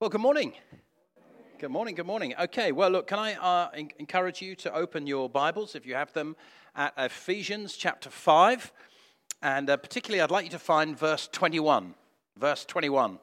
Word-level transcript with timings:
Well, 0.00 0.08
good 0.08 0.22
morning. 0.22 0.54
Good 1.58 1.70
morning, 1.70 1.94
good 1.94 2.06
morning. 2.06 2.32
Okay, 2.40 2.72
well, 2.72 2.88
look, 2.88 3.06
can 3.06 3.18
I 3.18 3.34
uh, 3.34 3.68
en- 3.74 3.90
encourage 3.98 4.40
you 4.40 4.56
to 4.56 4.72
open 4.72 5.06
your 5.06 5.28
Bibles, 5.28 5.74
if 5.74 5.84
you 5.84 5.94
have 5.94 6.10
them, 6.14 6.36
at 6.74 6.94
Ephesians 6.96 7.76
chapter 7.76 8.08
5. 8.08 8.72
And 9.42 9.68
uh, 9.68 9.76
particularly, 9.76 10.22
I'd 10.22 10.30
like 10.30 10.46
you 10.46 10.50
to 10.52 10.58
find 10.58 10.98
verse 10.98 11.28
21. 11.30 11.94
Verse 12.38 12.64
21. 12.64 13.18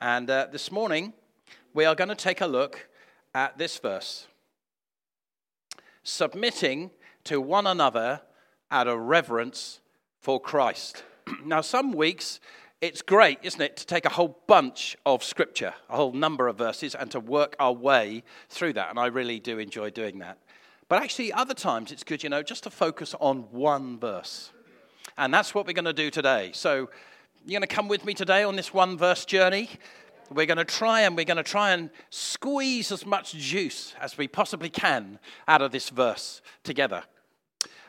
And 0.00 0.30
uh, 0.30 0.46
this 0.52 0.70
morning, 0.70 1.14
we 1.74 1.84
are 1.84 1.96
going 1.96 2.10
to 2.10 2.14
take 2.14 2.42
a 2.42 2.46
look 2.46 2.88
at 3.34 3.58
this 3.58 3.76
verse 3.78 4.28
submitting 6.04 6.92
to 7.24 7.40
one 7.40 7.66
another 7.66 8.20
out 8.70 8.86
of 8.86 9.00
reverence 9.00 9.80
for 10.20 10.40
Christ. 10.40 11.02
now, 11.44 11.60
some 11.60 11.90
weeks 11.90 12.38
it's 12.80 13.02
great, 13.02 13.38
isn't 13.42 13.60
it, 13.60 13.76
to 13.78 13.86
take 13.86 14.04
a 14.04 14.10
whole 14.10 14.38
bunch 14.46 14.96
of 15.04 15.24
scripture, 15.24 15.74
a 15.88 15.96
whole 15.96 16.12
number 16.12 16.46
of 16.46 16.56
verses, 16.56 16.94
and 16.94 17.10
to 17.10 17.20
work 17.20 17.56
our 17.58 17.72
way 17.72 18.22
through 18.48 18.74
that. 18.74 18.90
And 18.90 18.98
I 18.98 19.06
really 19.06 19.40
do 19.40 19.58
enjoy 19.58 19.90
doing 19.90 20.20
that. 20.20 20.38
But 20.88 21.02
actually, 21.02 21.32
other 21.32 21.54
times 21.54 21.92
it's 21.92 22.04
good, 22.04 22.22
you 22.22 22.30
know, 22.30 22.42
just 22.42 22.64
to 22.64 22.70
focus 22.70 23.14
on 23.20 23.50
one 23.50 23.98
verse. 23.98 24.52
And 25.16 25.34
that's 25.34 25.54
what 25.54 25.66
we're 25.66 25.72
going 25.72 25.84
to 25.86 25.92
do 25.92 26.10
today. 26.10 26.52
So, 26.54 26.88
you're 27.44 27.58
going 27.58 27.68
to 27.68 27.74
come 27.74 27.88
with 27.88 28.04
me 28.04 28.14
today 28.14 28.42
on 28.42 28.56
this 28.56 28.74
one 28.74 28.96
verse 28.96 29.24
journey. 29.24 29.70
We're 30.30 30.46
going 30.46 30.58
to 30.58 30.64
try 30.64 31.02
and 31.02 31.16
we're 31.16 31.24
going 31.24 31.38
to 31.38 31.42
try 31.42 31.70
and 31.70 31.90
squeeze 32.10 32.92
as 32.92 33.06
much 33.06 33.32
juice 33.32 33.94
as 34.00 34.18
we 34.18 34.28
possibly 34.28 34.68
can 34.68 35.18
out 35.46 35.62
of 35.62 35.72
this 35.72 35.88
verse 35.88 36.42
together. 36.62 37.02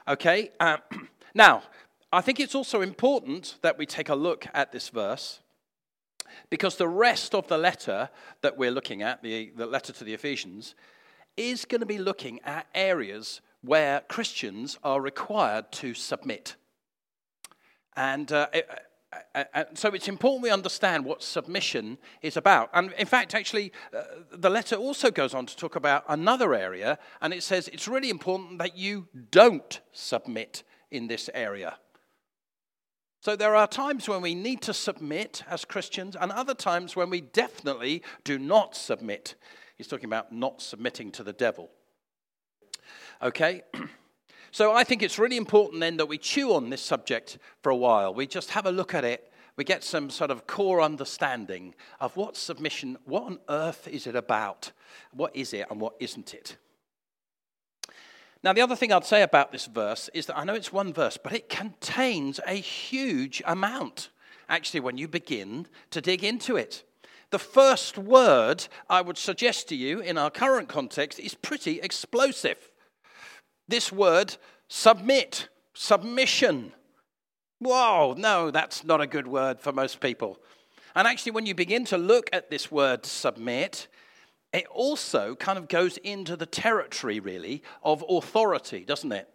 Okay? 0.07 0.51
Uh, 0.59 0.77
now, 1.33 1.63
I 2.11 2.21
think 2.21 2.39
it's 2.39 2.55
also 2.55 2.81
important 2.81 3.57
that 3.61 3.77
we 3.77 3.85
take 3.85 4.09
a 4.09 4.15
look 4.15 4.47
at 4.53 4.71
this 4.71 4.89
verse 4.89 5.41
because 6.49 6.75
the 6.75 6.87
rest 6.87 7.35
of 7.35 7.47
the 7.47 7.57
letter 7.57 8.09
that 8.41 8.57
we're 8.57 8.71
looking 8.71 9.03
at, 9.03 9.21
the, 9.21 9.51
the 9.55 9.65
letter 9.65 9.93
to 9.93 10.03
the 10.03 10.13
Ephesians, 10.13 10.73
is 11.37 11.65
going 11.65 11.81
to 11.81 11.85
be 11.85 11.99
looking 11.99 12.39
at 12.43 12.67
areas 12.73 13.41
where 13.61 14.01
Christians 14.01 14.79
are 14.83 15.01
required 15.01 15.71
to 15.73 15.93
submit. 15.93 16.55
And 17.95 18.31
uh, 18.31 18.47
uh, 19.35 19.43
uh, 19.53 19.63
so 19.73 19.89
it's 19.89 20.07
important 20.07 20.43
we 20.43 20.49
understand 20.49 21.05
what 21.05 21.21
submission 21.21 21.97
is 22.21 22.37
about. 22.37 22.69
And 22.73 22.91
in 22.93 23.07
fact, 23.07 23.35
actually, 23.35 23.71
uh, 23.95 24.01
the 24.31 24.49
letter 24.49 24.75
also 24.75 25.11
goes 25.11 25.33
on 25.33 25.45
to 25.45 25.55
talk 25.55 25.75
about 25.75 26.05
another 26.07 26.53
area, 26.53 26.97
and 27.21 27.33
it 27.33 27.43
says 27.43 27.67
it's 27.67 27.87
really 27.87 28.09
important 28.09 28.59
that 28.59 28.77
you 28.77 29.07
don't 29.31 29.79
submit 29.91 30.63
in 30.91 31.07
this 31.07 31.29
area. 31.33 31.77
So 33.21 33.35
there 33.35 33.55
are 33.55 33.67
times 33.67 34.07
when 34.07 34.21
we 34.21 34.33
need 34.33 34.61
to 34.61 34.73
submit 34.73 35.43
as 35.49 35.65
Christians, 35.65 36.15
and 36.19 36.31
other 36.31 36.53
times 36.53 36.95
when 36.95 37.09
we 37.09 37.21
definitely 37.21 38.01
do 38.23 38.39
not 38.39 38.75
submit. 38.75 39.35
He's 39.77 39.87
talking 39.87 40.05
about 40.05 40.31
not 40.31 40.61
submitting 40.61 41.11
to 41.13 41.23
the 41.23 41.33
devil. 41.33 41.69
Okay? 43.21 43.63
So 44.51 44.73
I 44.73 44.83
think 44.83 45.03
it's 45.03 45.19
really 45.19 45.37
important 45.37 45.79
then 45.79 45.97
that 45.97 46.07
we 46.07 46.17
chew 46.17 46.53
on 46.53 46.71
this 46.71 46.81
subject 46.81 47.37
for 47.61 47.69
a 47.69 47.75
while. 47.75 48.15
We 48.15 48.25
just 48.25 48.49
have 48.49 48.65
a 48.65 48.71
look 48.71 48.95
at 48.95 49.03
it. 49.03 49.31
We 49.57 49.63
get 49.63 49.83
some 49.83 50.09
sort 50.09 50.31
of 50.31 50.47
core 50.47 50.81
understanding 50.81 51.75
of 51.99 52.17
what 52.17 52.35
submission, 52.35 52.97
what 53.05 53.23
on 53.25 53.39
earth 53.47 53.87
is 53.87 54.07
it 54.07 54.15
about? 54.15 54.71
What 55.13 55.35
is 55.35 55.53
it 55.53 55.67
and 55.69 55.79
what 55.79 55.93
isn't 55.99 56.33
it? 56.33 56.57
Now, 58.43 58.53
the 58.53 58.61
other 58.61 58.75
thing 58.75 58.93
I'd 58.93 59.05
say 59.05 59.21
about 59.21 59.51
this 59.51 59.65
verse 59.65 60.09
is 60.13 60.25
that 60.27 60.37
I 60.37 60.45
know 60.45 60.53
it's 60.53 60.71
one 60.71 60.93
verse, 60.93 61.17
but 61.21 61.33
it 61.33 61.49
contains 61.49 62.39
a 62.47 62.53
huge 62.53 63.41
amount, 63.45 64.09
actually, 64.47 64.79
when 64.79 64.97
you 64.97 65.09
begin 65.09 65.67
to 65.91 65.99
dig 65.99 66.23
into 66.23 66.55
it. 66.55 66.83
The 67.31 67.39
first 67.39 67.97
word 67.97 68.67
I 68.89 69.01
would 69.01 69.17
suggest 69.17 69.67
to 69.69 69.75
you 69.75 69.99
in 69.99 70.17
our 70.17 70.31
current 70.31 70.69
context 70.69 71.19
is 71.19 71.35
pretty 71.35 71.81
explosive. 71.81 72.71
This 73.67 73.91
word, 73.91 74.37
submit, 74.67 75.49
submission. 75.73 76.71
Whoa, 77.59 78.15
no, 78.17 78.51
that's 78.51 78.85
not 78.85 79.01
a 79.01 79.07
good 79.07 79.27
word 79.27 79.59
for 79.59 79.73
most 79.73 79.99
people. 79.99 80.39
And 80.95 81.07
actually, 81.07 81.33
when 81.33 81.45
you 81.45 81.53
begin 81.53 81.85
to 81.85 81.97
look 81.97 82.29
at 82.33 82.49
this 82.49 82.71
word 82.71 83.05
submit, 83.05 83.87
it 84.51 84.65
also 84.67 85.35
kind 85.35 85.57
of 85.57 85.67
goes 85.67 85.97
into 85.97 86.35
the 86.35 86.45
territory, 86.45 87.19
really, 87.19 87.63
of 87.83 88.03
authority, 88.09 88.83
doesn't 88.83 89.11
it? 89.11 89.29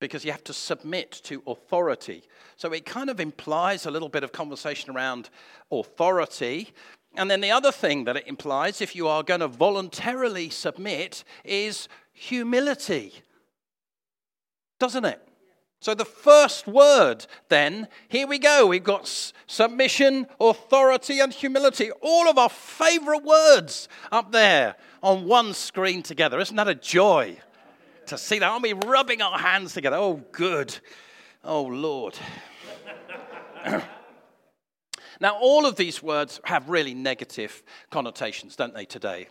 Because 0.00 0.24
you 0.24 0.30
have 0.30 0.44
to 0.44 0.52
submit 0.52 1.10
to 1.24 1.42
authority. 1.46 2.22
So 2.56 2.72
it 2.72 2.86
kind 2.86 3.10
of 3.10 3.18
implies 3.18 3.84
a 3.84 3.90
little 3.90 4.08
bit 4.08 4.22
of 4.22 4.30
conversation 4.30 4.94
around 4.94 5.28
authority. 5.72 6.72
And 7.16 7.28
then 7.28 7.40
the 7.40 7.50
other 7.50 7.72
thing 7.72 8.04
that 8.04 8.16
it 8.16 8.28
implies, 8.28 8.80
if 8.80 8.94
you 8.94 9.08
are 9.08 9.24
going 9.24 9.40
to 9.40 9.48
voluntarily 9.48 10.50
submit, 10.50 11.24
is 11.44 11.88
humility. 12.12 13.12
Doesn't 14.78 15.04
it? 15.04 15.27
So, 15.80 15.94
the 15.94 16.04
first 16.04 16.66
word, 16.66 17.26
then, 17.48 17.86
here 18.08 18.26
we 18.26 18.40
go. 18.40 18.66
We've 18.66 18.82
got 18.82 19.32
submission, 19.46 20.26
authority, 20.40 21.20
and 21.20 21.32
humility. 21.32 21.92
All 22.00 22.28
of 22.28 22.36
our 22.36 22.48
favorite 22.48 23.22
words 23.22 23.88
up 24.10 24.32
there 24.32 24.74
on 25.04 25.26
one 25.26 25.54
screen 25.54 26.02
together. 26.02 26.40
Isn't 26.40 26.56
that 26.56 26.66
a 26.66 26.74
joy 26.74 27.38
to 28.06 28.18
see 28.18 28.40
that? 28.40 28.50
Aren't 28.50 28.64
we 28.64 28.72
rubbing 28.72 29.22
our 29.22 29.38
hands 29.38 29.72
together? 29.72 29.96
Oh, 29.96 30.20
good. 30.32 30.76
Oh, 31.44 31.62
Lord. 31.62 32.18
now, 35.20 35.38
all 35.40 35.64
of 35.64 35.76
these 35.76 36.02
words 36.02 36.40
have 36.42 36.68
really 36.68 36.94
negative 36.94 37.62
connotations, 37.90 38.56
don't 38.56 38.74
they, 38.74 38.84
today? 38.84 39.28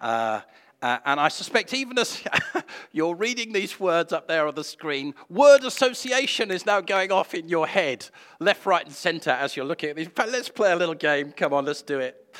Uh, 0.00 0.40
uh, 0.82 0.98
and 1.06 1.18
I 1.18 1.28
suspect 1.28 1.72
even 1.72 1.98
as 1.98 2.22
you're 2.92 3.14
reading 3.14 3.52
these 3.52 3.80
words 3.80 4.12
up 4.12 4.28
there 4.28 4.46
on 4.46 4.54
the 4.54 4.64
screen, 4.64 5.14
word 5.28 5.64
association 5.64 6.50
is 6.50 6.66
now 6.66 6.80
going 6.80 7.10
off 7.10 7.34
in 7.34 7.48
your 7.48 7.66
head, 7.66 8.06
left, 8.38 8.66
right, 8.66 8.84
and 8.84 8.94
center 8.94 9.30
as 9.30 9.56
you're 9.56 9.64
looking 9.64 9.90
at 9.90 9.96
these. 9.96 10.08
But 10.08 10.30
let's 10.30 10.48
play 10.48 10.72
a 10.72 10.76
little 10.76 10.94
game. 10.94 11.32
Come 11.32 11.52
on, 11.52 11.64
let's 11.64 11.82
do 11.82 12.00
it. 12.00 12.36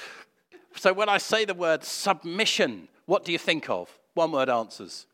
So 0.76 0.92
when 0.92 1.08
I 1.08 1.18
say 1.18 1.44
the 1.44 1.54
word 1.54 1.84
submission, 1.84 2.88
what 3.06 3.24
do 3.24 3.32
you 3.32 3.38
think 3.38 3.70
of? 3.70 3.90
One 4.14 4.32
word 4.32 4.48
answers. 4.48 5.06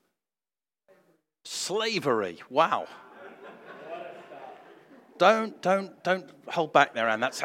Slavery. 1.44 2.40
Wow. 2.50 2.86
don't, 5.18 5.60
don't, 5.62 6.02
don't 6.02 6.30
hold 6.48 6.72
back 6.72 6.94
there, 6.94 7.08
Anne. 7.08 7.20
That's 7.20 7.42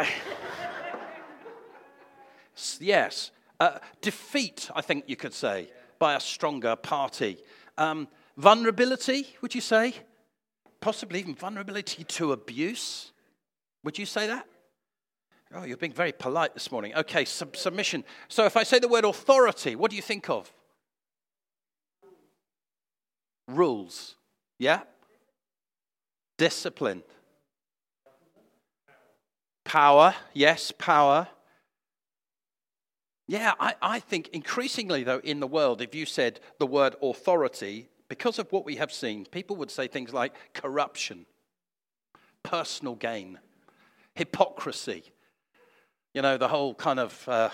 yes. 2.79 3.31
Uh, 3.59 3.79
defeat, 4.01 4.69
I 4.75 4.81
think 4.81 5.05
you 5.07 5.15
could 5.15 5.33
say, 5.33 5.69
by 5.99 6.15
a 6.15 6.19
stronger 6.19 6.75
party. 6.75 7.37
Um, 7.77 8.07
vulnerability, 8.37 9.27
would 9.41 9.55
you 9.55 9.61
say? 9.61 9.95
Possibly 10.81 11.19
even 11.19 11.35
vulnerability 11.35 12.03
to 12.03 12.31
abuse. 12.33 13.11
Would 13.83 13.97
you 13.97 14.05
say 14.05 14.27
that? 14.27 14.45
Oh, 15.53 15.63
you're 15.63 15.77
being 15.77 15.93
very 15.93 16.11
polite 16.11 16.53
this 16.53 16.71
morning. 16.71 16.93
Okay, 16.95 17.23
sub- 17.23 17.55
submission. 17.55 18.03
So 18.27 18.45
if 18.45 18.57
I 18.57 18.63
say 18.63 18.79
the 18.79 18.87
word 18.87 19.05
authority, 19.05 19.75
what 19.75 19.89
do 19.89 19.95
you 19.95 20.01
think 20.01 20.29
of? 20.29 20.51
Rules. 23.47 24.15
Yeah? 24.59 24.81
Discipline. 26.37 27.03
Power. 29.63 30.13
Yes, 30.33 30.73
power. 30.77 31.29
Yeah, 33.27 33.53
I, 33.59 33.73
I 33.81 33.99
think 33.99 34.29
increasingly, 34.29 35.03
though, 35.03 35.21
in 35.23 35.39
the 35.39 35.47
world, 35.47 35.81
if 35.81 35.95
you 35.95 36.05
said 36.05 36.39
the 36.59 36.67
word 36.67 36.95
authority, 37.01 37.89
because 38.07 38.37
of 38.37 38.51
what 38.51 38.65
we 38.65 38.75
have 38.75 38.91
seen, 38.91 39.25
people 39.25 39.55
would 39.55 39.71
say 39.71 39.87
things 39.87 40.13
like 40.13 40.33
corruption, 40.53 41.25
personal 42.43 42.93
gain, 42.95 43.39
hypocrisy, 44.13 45.03
you 46.13 46.21
know, 46.21 46.37
the 46.37 46.47
whole 46.47 46.75
kind 46.75 46.99
of 46.99 47.27
uh, 47.27 47.49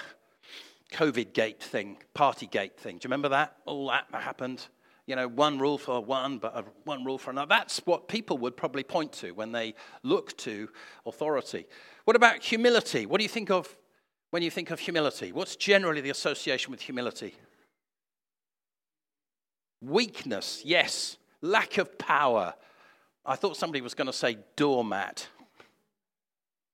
COVID 0.92 1.34
gate 1.34 1.64
thing, 1.64 1.98
party 2.14 2.48
gate 2.48 2.78
thing. 2.78 2.98
Do 2.98 3.06
you 3.06 3.08
remember 3.08 3.30
that? 3.30 3.56
All 3.66 3.88
that 3.88 4.08
happened. 4.12 4.68
You 5.08 5.16
know, 5.16 5.28
one 5.28 5.58
rule 5.58 5.78
for 5.78 6.04
one, 6.04 6.38
but 6.38 6.68
one 6.84 7.04
rule 7.04 7.18
for 7.18 7.32
another. 7.32 7.50
That's 7.50 7.80
what 7.86 8.08
people 8.08 8.38
would 8.40 8.56
probably 8.56 8.84
point 8.84 9.14
to 9.14 9.32
when 9.32 9.52
they 9.52 9.74
look 10.04 10.38
to 10.38 10.70
authority. 11.06 11.66
What 12.06 12.16
about 12.16 12.44
humility? 12.44 13.06
What 13.06 13.18
do 13.18 13.24
you 13.24 13.30
think 13.30 13.50
of 13.50 13.76
when 14.32 14.42
you 14.42 14.50
think 14.50 14.72
of 14.72 14.80
humility? 14.80 15.32
What's 15.32 15.56
generally 15.56 16.02
the 16.02 16.10
association 16.10 16.72
with 16.72 16.82
humility? 16.82 17.36
Weakness, 19.82 20.62
yes. 20.66 21.18
Lack 21.42 21.78
of 21.78 21.98
power. 21.98 22.54
I 23.26 23.36
thought 23.36 23.58
somebody 23.58 23.82
was 23.82 23.94
going 23.94 24.08
to 24.08 24.14
say 24.14 24.38
doormat. 24.56 25.28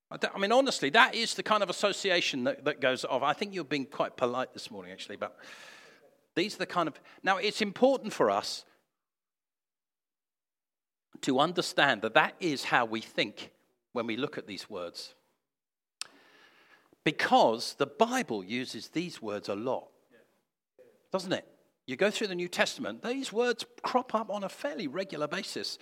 I 0.10 0.40
mean, 0.40 0.54
honestly, 0.54 0.90
that 0.92 1.16
is 1.16 1.34
the 1.34 1.44
kind 1.44 1.62
of 1.62 1.70
association 1.70 2.46
that, 2.46 2.64
that 2.64 2.80
goes 2.80 3.04
off. 3.04 3.24
I 3.24 3.34
think 3.34 3.54
you're 3.54 3.66
being 3.66 3.86
quite 3.86 4.16
polite 4.16 4.54
this 4.54 4.72
morning, 4.72 4.94
actually, 4.94 5.18
but 5.18 5.38
these 6.36 6.56
are 6.56 6.60
the 6.60 6.66
kind 6.66 6.88
of. 6.88 6.98
Now, 7.24 7.38
it's 7.38 7.62
important 7.62 8.14
for 8.14 8.32
us 8.32 8.64
to 11.22 11.40
understand 11.40 12.04
that 12.04 12.14
that 12.14 12.36
is 12.40 12.64
how 12.64 12.86
we 12.86 13.02
think 13.02 13.52
when 13.92 14.08
we 14.08 14.16
look 14.16 14.38
at 14.38 14.48
these 14.48 14.70
words. 14.70 15.14
Because 17.08 17.76
the 17.78 17.86
Bible 17.86 18.44
uses 18.44 18.90
these 18.90 19.22
words 19.22 19.48
a 19.48 19.56
lot, 19.56 19.88
doesn't 21.10 21.32
it? 21.32 21.48
You 21.86 21.96
go 21.96 22.12
through 22.12 22.28
the 22.28 22.36
New 22.36 22.50
Testament, 22.50 23.02
these 23.02 23.32
words 23.32 23.66
crop 23.82 24.14
up 24.14 24.30
on 24.30 24.44
a 24.44 24.50
fairly 24.50 24.88
regular 24.88 25.26
basis. 25.26 25.78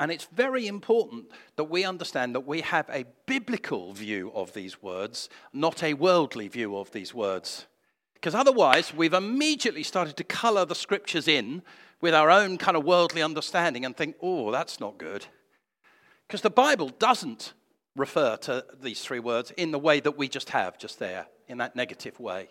And 0.00 0.10
it's 0.10 0.24
very 0.24 0.66
important 0.66 1.26
that 1.54 1.70
we 1.70 1.84
understand 1.84 2.34
that 2.34 2.40
we 2.40 2.62
have 2.62 2.90
a 2.90 3.04
biblical 3.24 3.92
view 3.92 4.32
of 4.34 4.52
these 4.52 4.82
words, 4.82 5.28
not 5.52 5.84
a 5.84 5.94
worldly 5.94 6.48
view 6.48 6.76
of 6.76 6.90
these 6.90 7.14
words. 7.14 7.68
Because 8.14 8.34
otherwise, 8.34 8.92
we've 8.92 9.14
immediately 9.14 9.84
started 9.84 10.16
to 10.16 10.24
color 10.24 10.64
the 10.64 10.74
scriptures 10.74 11.28
in 11.28 11.62
with 12.00 12.14
our 12.14 12.32
own 12.32 12.58
kind 12.58 12.76
of 12.76 12.84
worldly 12.84 13.22
understanding 13.22 13.84
and 13.84 13.96
think, 13.96 14.16
oh, 14.20 14.50
that's 14.50 14.80
not 14.80 14.98
good. 14.98 15.24
Because 16.26 16.42
the 16.42 16.50
Bible 16.50 16.88
doesn't 16.88 17.52
refer 17.98 18.36
to 18.36 18.64
these 18.80 19.02
three 19.02 19.18
words 19.18 19.50
in 19.56 19.70
the 19.70 19.78
way 19.78 20.00
that 20.00 20.16
we 20.16 20.28
just 20.28 20.50
have, 20.50 20.78
just 20.78 20.98
there, 20.98 21.26
in 21.48 21.58
that 21.58 21.76
negative 21.76 22.18
way. 22.20 22.48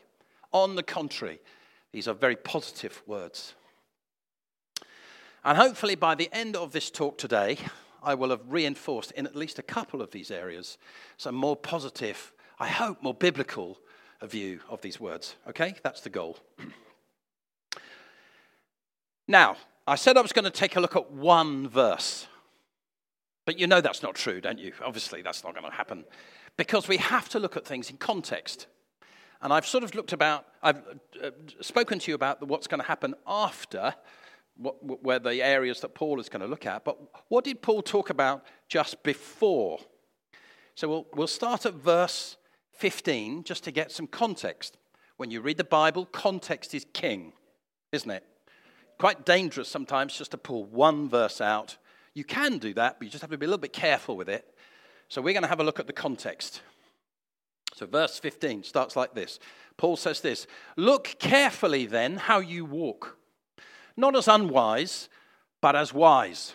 On 0.52 0.76
the 0.76 0.84
contrary, 0.84 1.40
these 1.92 2.08
are 2.08 2.14
very 2.14 2.36
positive 2.36 3.02
words. 3.08 3.56
And 5.44 5.58
hopefully, 5.58 5.96
by 5.96 6.16
the 6.16 6.30
end 6.34 6.56
of 6.56 6.72
this 6.72 6.92
talk 6.92 7.18
today, 7.18 7.58
I 8.04 8.16
will 8.16 8.30
have 8.30 8.42
reinforced 8.48 9.12
in 9.12 9.26
at 9.26 9.36
least 9.36 9.60
a 9.60 9.64
couple 9.64 10.02
of 10.02 10.12
these 10.12 10.30
areas 10.30 10.78
some 11.18 11.36
more 11.36 11.56
positive, 11.56 12.34
I 12.60 12.68
hope 12.68 13.02
more 13.02 13.14
biblical 13.14 13.78
view 14.22 14.60
of 14.70 14.82
these 14.82 15.00
words. 15.00 15.36
Okay? 15.48 15.76
That's 15.84 16.02
the 16.02 16.10
goal. 16.10 16.38
now, 19.28 19.58
I 19.86 19.96
said 19.96 20.18
I 20.18 20.22
was 20.22 20.34
going 20.34 20.46
to 20.46 20.52
take 20.52 20.76
a 20.76 20.82
look 20.82 20.96
at 20.96 21.12
one 21.12 21.70
verse. 21.70 22.28
But 23.48 23.58
you 23.58 23.66
know 23.66 23.80
that's 23.80 24.04
not 24.04 24.14
true, 24.14 24.42
don't 24.42 24.60
you? 24.60 24.74
Obviously, 24.84 25.22
that's 25.22 25.42
not 25.42 25.54
going 25.54 25.66
to 25.66 25.72
happen. 25.72 26.04
Because 26.58 26.90
we 26.90 26.98
have 26.98 27.30
to 27.30 27.40
look 27.40 27.56
at 27.56 27.66
things 27.66 27.90
in 27.90 27.96
context. 27.96 28.68
And 29.42 29.54
I've 29.54 29.66
sort 29.66 29.86
of 29.86 29.96
looked 29.96 30.12
about, 30.12 30.48
I've 30.62 30.82
uh, 31.24 31.30
spoken 31.62 31.98
to 31.98 32.12
you 32.12 32.16
about 32.16 32.46
what's 32.46 32.68
going 32.68 32.82
to 32.82 32.88
happen 32.88 33.16
after, 33.26 33.96
what, 34.58 35.02
where 35.02 35.20
the 35.20 35.42
areas 35.42 35.80
that 35.80 35.96
Paul 35.96 36.20
is 36.20 36.28
going 36.28 36.42
to 36.42 36.48
look 36.48 36.66
at. 36.66 36.84
But 36.84 36.98
what 37.30 37.46
did 37.46 37.62
Paul 37.62 37.82
talk 37.82 38.10
about 38.10 38.46
just 38.68 39.02
before? 39.02 39.80
So 40.76 40.90
we'll, 40.90 41.08
we'll 41.16 41.28
start 41.28 41.66
at 41.66 41.76
verse 41.76 42.36
15 42.74 43.46
just 43.46 43.64
to 43.64 43.72
get 43.72 43.94
some 43.94 44.08
context. 44.08 44.78
When 45.16 45.32
you 45.32 45.40
read 45.40 45.56
the 45.56 45.64
Bible, 45.64 46.06
context 46.08 46.74
is 46.74 46.86
king, 46.92 47.32
isn't 47.94 48.12
it? 48.12 48.26
Quite 49.00 49.26
dangerous 49.26 49.70
sometimes 49.70 50.18
just 50.18 50.32
to 50.32 50.38
pull 50.38 50.66
one 50.66 51.08
verse 51.08 51.40
out. 51.40 51.78
You 52.18 52.24
can 52.24 52.58
do 52.58 52.74
that, 52.74 52.98
but 52.98 53.06
you 53.06 53.12
just 53.12 53.22
have 53.22 53.30
to 53.30 53.38
be 53.38 53.46
a 53.46 53.48
little 53.48 53.62
bit 53.62 53.74
careful 53.74 54.18
with 54.18 54.28
it. 54.28 54.52
So 55.08 55.22
we're 55.22 55.36
going 55.36 55.44
to 55.44 55.50
have 55.50 55.60
a 55.60 55.64
look 55.64 55.80
at 55.80 55.86
the 55.86 55.94
context. 55.94 56.64
So, 57.75 57.86
verse 57.86 58.18
15 58.18 58.64
starts 58.64 58.96
like 58.96 59.14
this 59.14 59.40
Paul 59.78 59.98
says 59.98 60.22
this 60.22 60.48
Look 60.78 61.16
carefully 61.19 61.86
then 61.86 62.18
how 62.18 62.40
you 62.40 62.66
walk, 62.66 63.19
not 63.96 64.16
as 64.16 64.28
unwise, 64.28 65.10
but 65.62 65.75
as 65.75 65.94
wise, 65.94 66.54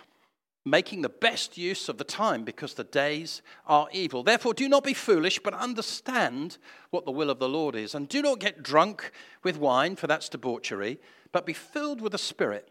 making 0.64 1.02
the 1.02 1.08
best 1.08 1.56
use 1.56 1.88
of 1.88 1.96
the 1.96 2.02
time 2.02 2.42
because 2.42 2.74
the 2.74 2.82
days 2.82 3.40
are 3.64 3.86
evil. 3.92 4.24
Therefore, 4.24 4.54
do 4.54 4.68
not 4.68 4.82
be 4.82 4.94
foolish, 4.94 5.38
but 5.38 5.54
understand 5.54 6.58
what 6.90 7.04
the 7.04 7.12
will 7.12 7.30
of 7.30 7.38
the 7.38 7.48
Lord 7.48 7.76
is. 7.76 7.94
And 7.94 8.08
do 8.08 8.20
not 8.20 8.40
get 8.40 8.64
drunk 8.64 9.12
with 9.44 9.58
wine, 9.58 9.94
for 9.94 10.08
that's 10.08 10.28
debauchery, 10.28 10.98
but 11.30 11.46
be 11.46 11.52
filled 11.52 12.00
with 12.00 12.10
the 12.10 12.18
Spirit 12.18 12.68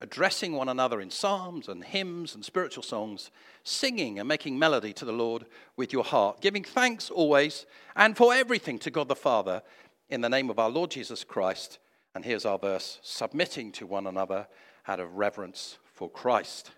addressing 0.00 0.52
one 0.52 0.68
another 0.68 1.00
in 1.00 1.10
psalms 1.10 1.68
and 1.68 1.82
hymns 1.82 2.34
and 2.34 2.44
spiritual 2.44 2.82
songs, 2.82 3.30
singing 3.64 4.18
and 4.18 4.28
making 4.28 4.58
melody 4.58 4.92
to 4.92 5.04
the 5.04 5.12
Lord 5.12 5.46
with 5.76 5.92
your 5.92 6.04
heart, 6.04 6.40
giving 6.40 6.64
thanks 6.64 7.10
always 7.10 7.66
and 7.94 8.16
for 8.16 8.34
everything 8.34 8.78
to 8.80 8.90
God 8.90 9.08
the 9.08 9.16
Father 9.16 9.62
in 10.08 10.20
the 10.20 10.28
name 10.28 10.50
of 10.50 10.58
our 10.58 10.70
Lord 10.70 10.90
Jesus 10.90 11.24
Christ. 11.24 11.78
And 12.14 12.24
here's 12.24 12.44
our 12.44 12.58
verse 12.58 12.98
submitting 13.02 13.72
to 13.72 13.86
one 13.86 14.06
another 14.06 14.46
out 14.86 15.00
of 15.00 15.14
reverence 15.16 15.78
for 15.92 16.10
Christ. 16.10 16.70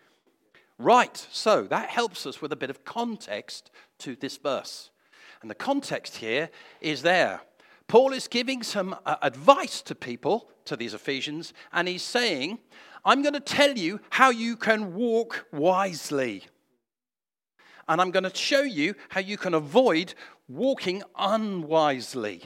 Right, 0.78 1.16
so 1.32 1.62
that 1.62 1.88
helps 1.88 2.24
us 2.24 2.40
with 2.40 2.52
a 2.52 2.56
bit 2.56 2.70
of 2.70 2.84
context 2.84 3.70
to 3.98 4.14
this 4.14 4.36
verse. 4.36 4.90
And 5.42 5.50
the 5.50 5.56
context 5.56 6.16
here 6.18 6.50
is 6.80 7.02
there. 7.02 7.40
Paul 7.88 8.12
is 8.12 8.28
giving 8.28 8.62
some 8.62 8.94
uh, 9.06 9.16
advice 9.22 9.80
to 9.82 9.94
people, 9.94 10.50
to 10.66 10.76
these 10.76 10.94
Ephesians, 10.94 11.52
and 11.72 11.88
he's 11.88 12.02
saying, 12.02 12.58
I'm 13.04 13.22
going 13.22 13.34
to 13.34 13.40
tell 13.40 13.76
you 13.76 14.00
how 14.10 14.30
you 14.30 14.56
can 14.56 14.94
walk 14.94 15.46
wisely. 15.52 16.44
And 17.88 18.00
I'm 18.00 18.10
going 18.10 18.24
to 18.24 18.34
show 18.34 18.62
you 18.62 18.94
how 19.08 19.20
you 19.20 19.36
can 19.36 19.54
avoid 19.54 20.14
walking 20.48 21.02
unwisely. 21.16 22.42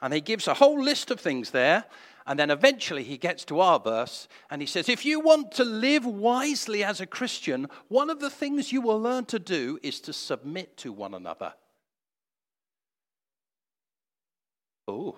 And 0.00 0.14
he 0.14 0.20
gives 0.20 0.46
a 0.46 0.54
whole 0.54 0.82
list 0.82 1.10
of 1.10 1.20
things 1.20 1.50
there. 1.50 1.84
And 2.26 2.38
then 2.38 2.50
eventually 2.50 3.04
he 3.04 3.18
gets 3.18 3.44
to 3.46 3.60
our 3.60 3.78
verse 3.78 4.26
and 4.50 4.60
he 4.60 4.66
says, 4.66 4.88
If 4.88 5.04
you 5.04 5.20
want 5.20 5.52
to 5.52 5.64
live 5.64 6.04
wisely 6.04 6.82
as 6.82 7.00
a 7.00 7.06
Christian, 7.06 7.68
one 7.88 8.10
of 8.10 8.18
the 8.18 8.30
things 8.30 8.72
you 8.72 8.80
will 8.80 9.00
learn 9.00 9.26
to 9.26 9.38
do 9.38 9.78
is 9.82 10.00
to 10.00 10.12
submit 10.12 10.76
to 10.78 10.92
one 10.92 11.14
another. 11.14 11.54
Oh. 14.88 15.16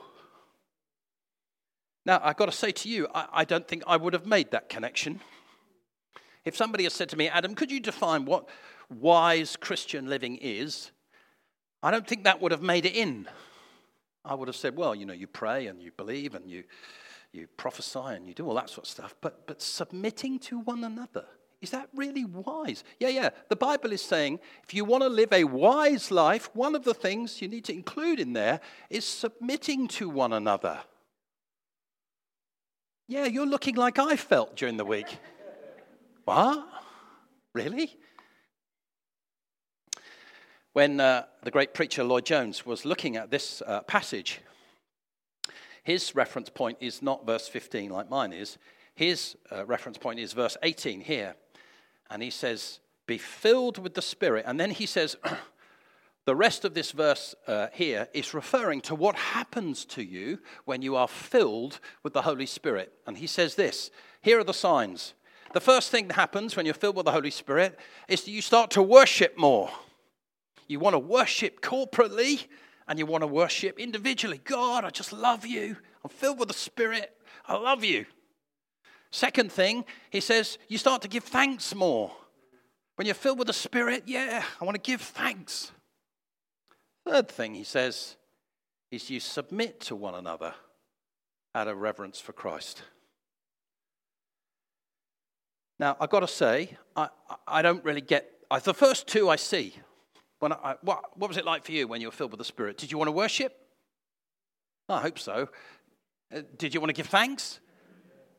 Now, 2.08 2.22
I've 2.24 2.38
got 2.38 2.46
to 2.46 2.52
say 2.52 2.72
to 2.72 2.88
you, 2.88 3.06
I, 3.14 3.26
I 3.30 3.44
don't 3.44 3.68
think 3.68 3.82
I 3.86 3.98
would 3.98 4.14
have 4.14 4.24
made 4.24 4.52
that 4.52 4.70
connection. 4.70 5.20
If 6.46 6.56
somebody 6.56 6.84
had 6.84 6.92
said 6.92 7.10
to 7.10 7.18
me, 7.18 7.28
Adam, 7.28 7.54
could 7.54 7.70
you 7.70 7.80
define 7.80 8.24
what 8.24 8.48
wise 8.88 9.56
Christian 9.56 10.08
living 10.08 10.38
is? 10.40 10.90
I 11.82 11.90
don't 11.90 12.06
think 12.06 12.24
that 12.24 12.40
would 12.40 12.50
have 12.50 12.62
made 12.62 12.86
it 12.86 12.94
in. 12.94 13.28
I 14.24 14.34
would 14.34 14.48
have 14.48 14.56
said, 14.56 14.74
well, 14.74 14.94
you 14.94 15.04
know, 15.04 15.12
you 15.12 15.26
pray 15.26 15.66
and 15.66 15.82
you 15.82 15.90
believe 15.98 16.34
and 16.34 16.48
you, 16.48 16.64
you 17.30 17.46
prophesy 17.58 17.98
and 17.98 18.26
you 18.26 18.32
do 18.32 18.46
all 18.46 18.54
that 18.54 18.70
sort 18.70 18.86
of 18.86 18.90
stuff, 18.90 19.14
but, 19.20 19.46
but 19.46 19.60
submitting 19.60 20.38
to 20.38 20.60
one 20.60 20.84
another. 20.84 21.26
Is 21.60 21.68
that 21.72 21.90
really 21.94 22.24
wise? 22.24 22.84
Yeah, 22.98 23.08
yeah. 23.08 23.30
The 23.50 23.56
Bible 23.56 23.92
is 23.92 24.00
saying 24.00 24.40
if 24.64 24.72
you 24.72 24.86
want 24.86 25.02
to 25.02 25.10
live 25.10 25.34
a 25.34 25.44
wise 25.44 26.10
life, 26.10 26.48
one 26.54 26.74
of 26.74 26.84
the 26.84 26.94
things 26.94 27.42
you 27.42 27.48
need 27.48 27.66
to 27.66 27.74
include 27.74 28.18
in 28.18 28.32
there 28.32 28.60
is 28.88 29.04
submitting 29.04 29.88
to 29.88 30.08
one 30.08 30.32
another. 30.32 30.78
Yeah, 33.10 33.24
you're 33.24 33.46
looking 33.46 33.74
like 33.74 33.98
I 33.98 34.16
felt 34.16 34.54
during 34.54 34.76
the 34.76 34.84
week. 34.84 35.06
what? 36.26 36.68
Really? 37.54 37.96
When 40.74 41.00
uh, 41.00 41.24
the 41.42 41.50
great 41.50 41.72
preacher 41.72 42.04
Lloyd 42.04 42.26
Jones 42.26 42.66
was 42.66 42.84
looking 42.84 43.16
at 43.16 43.30
this 43.30 43.62
uh, 43.66 43.80
passage, 43.80 44.40
his 45.84 46.14
reference 46.14 46.50
point 46.50 46.76
is 46.82 47.00
not 47.00 47.24
verse 47.24 47.48
15 47.48 47.88
like 47.88 48.10
mine 48.10 48.34
is. 48.34 48.58
His 48.94 49.38
uh, 49.50 49.64
reference 49.64 49.96
point 49.96 50.20
is 50.20 50.34
verse 50.34 50.58
18 50.62 51.00
here. 51.00 51.34
And 52.10 52.22
he 52.22 52.28
says, 52.28 52.78
Be 53.06 53.16
filled 53.16 53.78
with 53.78 53.94
the 53.94 54.02
Spirit. 54.02 54.44
And 54.46 54.60
then 54.60 54.70
he 54.70 54.84
says, 54.84 55.16
The 56.28 56.36
rest 56.36 56.66
of 56.66 56.74
this 56.74 56.92
verse 56.92 57.34
uh, 57.46 57.68
here 57.72 58.06
is 58.12 58.34
referring 58.34 58.82
to 58.82 58.94
what 58.94 59.16
happens 59.16 59.86
to 59.86 60.02
you 60.02 60.40
when 60.66 60.82
you 60.82 60.94
are 60.94 61.08
filled 61.08 61.80
with 62.02 62.12
the 62.12 62.20
Holy 62.20 62.44
Spirit. 62.44 62.92
And 63.06 63.16
he 63.16 63.26
says 63.26 63.54
this 63.54 63.90
here 64.20 64.38
are 64.38 64.44
the 64.44 64.52
signs. 64.52 65.14
The 65.54 65.60
first 65.62 65.90
thing 65.90 66.06
that 66.08 66.16
happens 66.16 66.54
when 66.54 66.66
you're 66.66 66.74
filled 66.74 66.96
with 66.96 67.06
the 67.06 67.12
Holy 67.12 67.30
Spirit 67.30 67.78
is 68.08 68.24
that 68.24 68.30
you 68.30 68.42
start 68.42 68.70
to 68.72 68.82
worship 68.82 69.38
more. 69.38 69.70
You 70.66 70.80
want 70.80 70.92
to 70.92 70.98
worship 70.98 71.62
corporately 71.62 72.44
and 72.86 72.98
you 72.98 73.06
want 73.06 73.22
to 73.22 73.26
worship 73.26 73.78
individually. 73.80 74.42
God, 74.44 74.84
I 74.84 74.90
just 74.90 75.14
love 75.14 75.46
you. 75.46 75.78
I'm 76.04 76.10
filled 76.10 76.38
with 76.38 76.48
the 76.48 76.54
Spirit. 76.54 77.10
I 77.46 77.56
love 77.56 77.84
you. 77.84 78.04
Second 79.10 79.50
thing, 79.50 79.86
he 80.10 80.20
says, 80.20 80.58
you 80.68 80.76
start 80.76 81.00
to 81.00 81.08
give 81.08 81.24
thanks 81.24 81.74
more. 81.74 82.12
When 82.96 83.06
you're 83.06 83.14
filled 83.14 83.38
with 83.38 83.46
the 83.46 83.54
Spirit, 83.54 84.02
yeah, 84.04 84.42
I 84.60 84.64
want 84.66 84.74
to 84.74 84.90
give 84.90 85.00
thanks. 85.00 85.72
Third 87.08 87.28
thing 87.28 87.54
he 87.54 87.64
says 87.64 88.16
is 88.90 89.08
you 89.08 89.18
submit 89.18 89.80
to 89.80 89.96
one 89.96 90.14
another 90.14 90.52
out 91.54 91.66
of 91.66 91.78
reverence 91.78 92.20
for 92.20 92.34
Christ. 92.34 92.82
Now, 95.78 95.96
I've 96.00 96.10
got 96.10 96.20
to 96.20 96.28
say, 96.28 96.76
I, 96.94 97.08
I 97.46 97.62
don't 97.62 97.82
really 97.82 98.02
get 98.02 98.30
I, 98.50 98.58
the 98.58 98.74
first 98.74 99.06
two 99.06 99.30
I 99.30 99.36
see. 99.36 99.74
When 100.40 100.52
I, 100.52 100.74
what, 100.82 101.18
what 101.18 101.28
was 101.28 101.38
it 101.38 101.46
like 101.46 101.64
for 101.64 101.72
you 101.72 101.88
when 101.88 102.02
you 102.02 102.08
were 102.08 102.12
filled 102.12 102.32
with 102.32 102.38
the 102.38 102.44
Spirit? 102.44 102.76
Did 102.76 102.92
you 102.92 102.98
want 102.98 103.08
to 103.08 103.12
worship? 103.12 103.56
I 104.90 105.00
hope 105.00 105.18
so. 105.18 105.48
Uh, 106.34 106.42
did 106.58 106.74
you 106.74 106.80
want 106.80 106.90
to 106.90 106.94
give 106.94 107.06
thanks? 107.06 107.58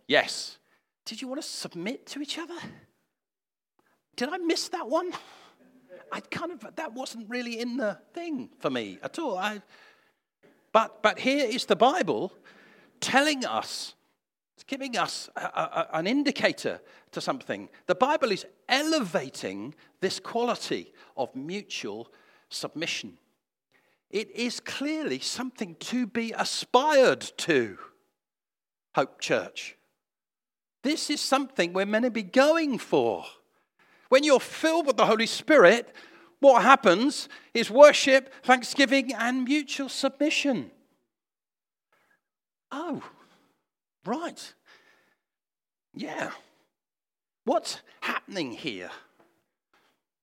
Yes. 0.07 0.59
Did 1.05 1.23
you 1.23 1.27
want 1.27 1.41
to 1.41 1.47
submit 1.47 2.05
to 2.07 2.21
each 2.21 2.37
other? 2.37 2.57
Did 4.15 4.29
I 4.29 4.37
miss 4.37 4.69
that 4.69 4.87
one? 4.87 5.11
I 6.11 6.19
kind 6.21 6.51
of, 6.51 6.75
that 6.75 6.93
wasn't 6.93 7.29
really 7.29 7.59
in 7.59 7.77
the 7.77 7.97
thing 8.13 8.49
for 8.59 8.69
me 8.69 8.99
at 9.03 9.19
all. 9.19 9.37
I, 9.37 9.61
but, 10.71 11.01
but 11.01 11.19
here 11.19 11.45
is 11.45 11.65
the 11.65 11.75
Bible 11.75 12.33
telling 12.99 13.45
us, 13.45 13.95
it's 14.55 14.63
giving 14.63 14.97
us 14.97 15.29
a, 15.35 15.41
a, 15.41 15.87
an 15.93 16.07
indicator 16.07 16.81
to 17.11 17.21
something. 17.21 17.69
The 17.87 17.95
Bible 17.95 18.31
is 18.31 18.45
elevating 18.67 19.73
this 20.01 20.19
quality 20.19 20.93
of 21.15 21.35
mutual 21.35 22.11
submission. 22.49 23.17
It 24.09 24.31
is 24.35 24.59
clearly 24.59 25.19
something 25.19 25.75
to 25.75 26.07
be 26.07 26.33
aspired 26.33 27.21
to, 27.37 27.77
Hope 28.95 29.21
Church. 29.21 29.77
This 30.81 31.09
is 31.09 31.21
something 31.21 31.73
we're 31.73 31.85
meant 31.85 32.05
to 32.05 32.11
be 32.11 32.23
going 32.23 32.79
for. 32.79 33.25
When 34.09 34.23
you're 34.23 34.39
filled 34.39 34.87
with 34.87 34.97
the 34.97 35.05
Holy 35.05 35.27
Spirit, 35.27 35.93
what 36.39 36.63
happens 36.63 37.29
is 37.53 37.69
worship, 37.69 38.33
thanksgiving, 38.43 39.13
and 39.13 39.43
mutual 39.43 39.89
submission. 39.89 40.71
Oh, 42.71 43.03
right. 44.05 44.53
Yeah. 45.93 46.31
What's 47.45 47.79
happening 48.01 48.51
here? 48.51 48.91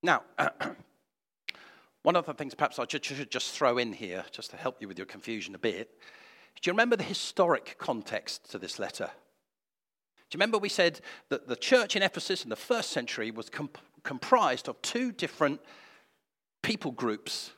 Now, 0.02 0.22
one 2.02 2.16
of 2.16 2.26
the 2.26 2.34
things 2.34 2.54
perhaps 2.54 2.78
I 2.78 2.86
should 2.88 3.30
just 3.30 3.52
throw 3.52 3.78
in 3.78 3.92
here, 3.92 4.24
just 4.30 4.50
to 4.50 4.56
help 4.56 4.80
you 4.80 4.88
with 4.88 4.98
your 4.98 5.06
confusion 5.06 5.54
a 5.54 5.58
bit. 5.58 5.90
Do 6.60 6.68
you 6.68 6.72
remember 6.72 6.96
the 6.96 7.02
historic 7.02 7.76
context 7.78 8.50
to 8.52 8.58
this 8.58 8.78
letter? 8.78 9.10
Do 10.28 10.36
you 10.36 10.38
remember 10.38 10.58
we 10.58 10.68
said 10.68 11.00
that 11.28 11.46
the 11.46 11.56
church 11.56 11.94
in 11.94 12.02
Ephesus 12.02 12.42
in 12.42 12.50
the 12.50 12.56
first 12.56 12.90
century 12.90 13.30
was 13.30 13.48
comp- 13.48 13.78
comprised 14.02 14.68
of 14.68 14.80
two 14.82 15.12
different 15.12 15.60
people 16.62 16.90
groups? 16.90 17.52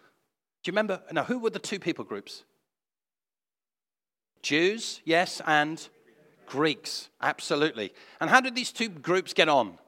Do 0.62 0.70
you 0.70 0.72
remember? 0.72 1.00
Now, 1.10 1.24
who 1.24 1.38
were 1.38 1.50
the 1.50 1.58
two 1.58 1.78
people 1.78 2.04
groups? 2.04 2.44
Jews, 4.42 5.00
yes, 5.04 5.40
and 5.46 5.88
Greeks, 6.46 7.08
absolutely. 7.20 7.92
And 8.20 8.28
how 8.28 8.40
did 8.40 8.54
these 8.54 8.72
two 8.72 8.88
groups 8.88 9.32
get 9.32 9.48
on? 9.48 9.78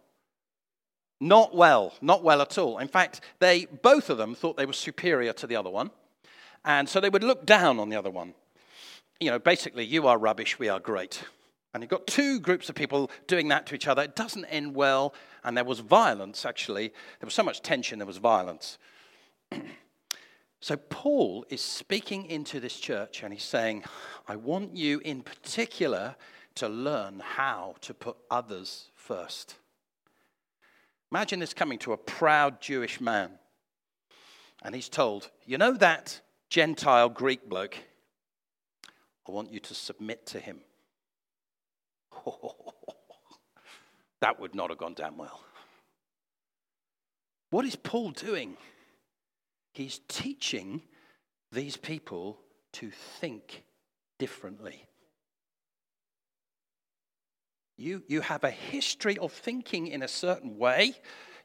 Not 1.20 1.54
well, 1.54 1.92
not 2.00 2.22
well 2.22 2.40
at 2.40 2.56
all. 2.56 2.78
In 2.78 2.88
fact, 2.88 3.20
they 3.40 3.66
both 3.66 4.08
of 4.08 4.16
them 4.16 4.34
thought 4.34 4.56
they 4.56 4.66
were 4.66 4.72
superior 4.72 5.34
to 5.34 5.46
the 5.46 5.56
other 5.56 5.70
one, 5.70 5.90
and 6.64 6.88
so 6.88 6.98
they 6.98 7.10
would 7.10 7.24
look 7.24 7.44
down 7.44 7.78
on 7.78 7.90
the 7.90 7.96
other 7.96 8.10
one. 8.10 8.34
You 9.20 9.30
know, 9.30 9.38
basically, 9.38 9.84
you 9.84 10.06
are 10.06 10.16
rubbish, 10.16 10.58
we 10.58 10.70
are 10.70 10.80
great. 10.80 11.22
And 11.72 11.82
you've 11.82 11.90
got 11.90 12.06
two 12.06 12.40
groups 12.40 12.68
of 12.68 12.74
people 12.74 13.10
doing 13.26 13.48
that 13.48 13.66
to 13.66 13.74
each 13.74 13.86
other. 13.86 14.02
It 14.02 14.16
doesn't 14.16 14.44
end 14.46 14.74
well, 14.74 15.14
and 15.44 15.56
there 15.56 15.64
was 15.64 15.80
violence, 15.80 16.44
actually. 16.44 16.88
There 17.20 17.26
was 17.26 17.34
so 17.34 17.44
much 17.44 17.62
tension, 17.62 17.98
there 17.98 18.06
was 18.06 18.16
violence. 18.16 18.78
so, 20.60 20.76
Paul 20.76 21.46
is 21.48 21.60
speaking 21.60 22.26
into 22.26 22.58
this 22.58 22.78
church, 22.78 23.22
and 23.22 23.32
he's 23.32 23.44
saying, 23.44 23.84
I 24.26 24.36
want 24.36 24.76
you 24.76 25.00
in 25.04 25.22
particular 25.22 26.16
to 26.56 26.68
learn 26.68 27.22
how 27.24 27.76
to 27.82 27.94
put 27.94 28.16
others 28.30 28.90
first. 28.96 29.54
Imagine 31.12 31.38
this 31.38 31.54
coming 31.54 31.78
to 31.80 31.92
a 31.92 31.96
proud 31.96 32.60
Jewish 32.60 33.00
man, 33.00 33.30
and 34.62 34.74
he's 34.74 34.88
told, 34.88 35.30
You 35.46 35.56
know 35.56 35.74
that 35.74 36.20
Gentile 36.48 37.08
Greek 37.08 37.48
bloke? 37.48 37.76
I 39.28 39.32
want 39.32 39.52
you 39.52 39.60
to 39.60 39.74
submit 39.74 40.26
to 40.26 40.40
him. 40.40 40.62
that 44.20 44.40
would 44.40 44.54
not 44.54 44.70
have 44.70 44.78
gone 44.78 44.94
down 44.94 45.16
well. 45.16 45.40
What 47.50 47.64
is 47.64 47.76
Paul 47.76 48.10
doing? 48.10 48.56
He's 49.72 50.00
teaching 50.08 50.82
these 51.52 51.76
people 51.76 52.38
to 52.72 52.90
think 52.90 53.64
differently. 54.18 54.86
You, 57.76 58.02
you 58.08 58.20
have 58.20 58.44
a 58.44 58.50
history 58.50 59.16
of 59.18 59.32
thinking 59.32 59.86
in 59.86 60.02
a 60.02 60.08
certain 60.08 60.58
way. 60.58 60.92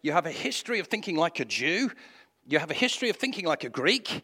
You 0.01 0.11
have 0.11 0.25
a 0.25 0.31
history 0.31 0.79
of 0.79 0.87
thinking 0.87 1.15
like 1.15 1.39
a 1.39 1.45
Jew. 1.45 1.89
You 2.45 2.59
have 2.59 2.69
a 2.69 2.75
history 2.75 3.09
of 3.09 3.15
thinking 3.15 3.45
like 3.45 3.63
a 3.63 3.69
Greek. 3.69 4.21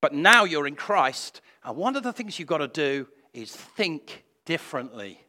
But 0.00 0.14
now 0.14 0.44
you're 0.44 0.66
in 0.66 0.76
Christ. 0.76 1.40
And 1.64 1.76
one 1.76 1.96
of 1.96 2.02
the 2.02 2.12
things 2.12 2.38
you've 2.38 2.48
got 2.48 2.58
to 2.58 2.68
do 2.68 3.08
is 3.34 3.54
think 3.54 4.24
differently. 4.44 5.20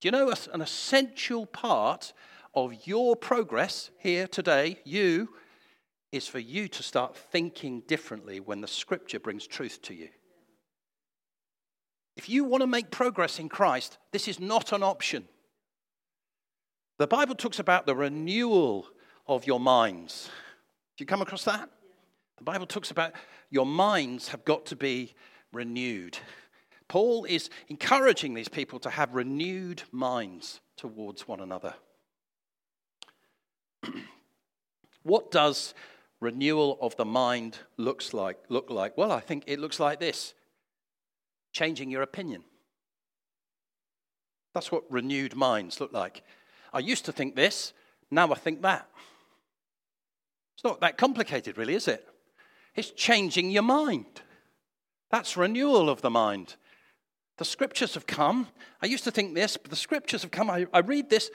Do 0.00 0.06
you 0.06 0.12
know 0.12 0.32
an 0.52 0.60
essential 0.60 1.44
part 1.46 2.12
of 2.54 2.86
your 2.86 3.16
progress 3.16 3.90
here 3.98 4.28
today, 4.28 4.78
you, 4.84 5.30
is 6.12 6.28
for 6.28 6.38
you 6.38 6.68
to 6.68 6.82
start 6.82 7.16
thinking 7.16 7.82
differently 7.86 8.40
when 8.40 8.60
the 8.60 8.68
scripture 8.68 9.18
brings 9.18 9.46
truth 9.46 9.82
to 9.82 9.94
you? 9.94 10.08
If 12.16 12.28
you 12.28 12.44
want 12.44 12.62
to 12.62 12.66
make 12.66 12.90
progress 12.90 13.38
in 13.38 13.48
Christ, 13.48 13.98
this 14.12 14.28
is 14.28 14.40
not 14.40 14.72
an 14.72 14.82
option. 14.82 15.24
The 16.98 17.06
Bible 17.06 17.34
talks 17.34 17.58
about 17.58 17.86
the 17.86 17.94
renewal 17.94 18.86
of 19.26 19.46
your 19.46 19.60
minds. 19.60 20.30
Do 20.96 21.02
you 21.02 21.06
come 21.06 21.22
across 21.22 21.44
that? 21.44 21.70
The 22.38 22.44
Bible 22.44 22.66
talks 22.66 22.90
about 22.90 23.12
your 23.50 23.66
minds 23.66 24.28
have 24.28 24.44
got 24.44 24.66
to 24.66 24.76
be 24.76 25.14
renewed. 25.52 26.18
Paul 26.88 27.24
is 27.26 27.50
encouraging 27.68 28.34
these 28.34 28.48
people 28.48 28.78
to 28.80 28.90
have 28.90 29.14
renewed 29.14 29.82
minds 29.92 30.60
towards 30.76 31.28
one 31.28 31.40
another. 31.40 31.74
what 35.02 35.30
does 35.30 35.74
renewal 36.20 36.78
of 36.80 36.96
the 36.96 37.04
mind 37.04 37.58
looks 37.76 38.14
like 38.14 38.38
look 38.48 38.70
like? 38.70 38.96
Well, 38.96 39.12
I 39.12 39.20
think 39.20 39.44
it 39.46 39.60
looks 39.60 39.78
like 39.78 40.00
this. 40.00 40.34
Changing 41.52 41.90
your 41.90 42.02
opinion. 42.02 42.42
That's 44.54 44.72
what 44.72 44.90
renewed 44.90 45.36
minds 45.36 45.80
look 45.80 45.92
like. 45.92 46.22
I 46.72 46.80
used 46.80 47.04
to 47.04 47.12
think 47.12 47.36
this, 47.36 47.72
now 48.10 48.32
I 48.32 48.34
think 48.34 48.62
that. 48.62 48.88
It's 50.54 50.64
not 50.64 50.80
that 50.80 50.98
complicated, 50.98 51.56
really, 51.56 51.74
is 51.74 51.86
it? 51.86 52.06
It's 52.74 52.90
changing 52.90 53.50
your 53.50 53.62
mind. 53.62 54.22
That's 55.10 55.36
renewal 55.36 55.88
of 55.88 56.02
the 56.02 56.10
mind. 56.10 56.56
The 57.38 57.44
scriptures 57.44 57.94
have 57.94 58.06
come. 58.06 58.48
I 58.82 58.86
used 58.86 59.04
to 59.04 59.10
think 59.10 59.34
this, 59.34 59.56
but 59.56 59.70
the 59.70 59.76
scriptures 59.76 60.22
have 60.22 60.30
come. 60.30 60.50
I, 60.50 60.66
I 60.72 60.80
read 60.80 61.08
this. 61.08 61.30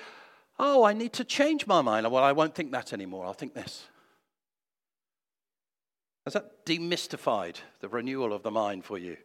Oh, 0.59 0.83
I 0.83 0.93
need 0.93 1.13
to 1.13 1.23
change 1.23 1.65
my 1.65 1.81
mind. 1.81 2.09
Well, 2.11 2.23
I 2.23 2.33
won't 2.33 2.53
think 2.53 2.71
that 2.73 2.93
anymore. 2.93 3.25
I'll 3.25 3.33
think 3.33 3.53
this. 3.53 3.85
Has 6.25 6.33
that 6.33 6.65
demystified 6.65 7.55
the 7.79 7.89
renewal 7.89 8.33
of 8.33 8.43
the 8.43 8.51
mind 8.51 8.85
for 8.85 8.97
you? 8.97 9.17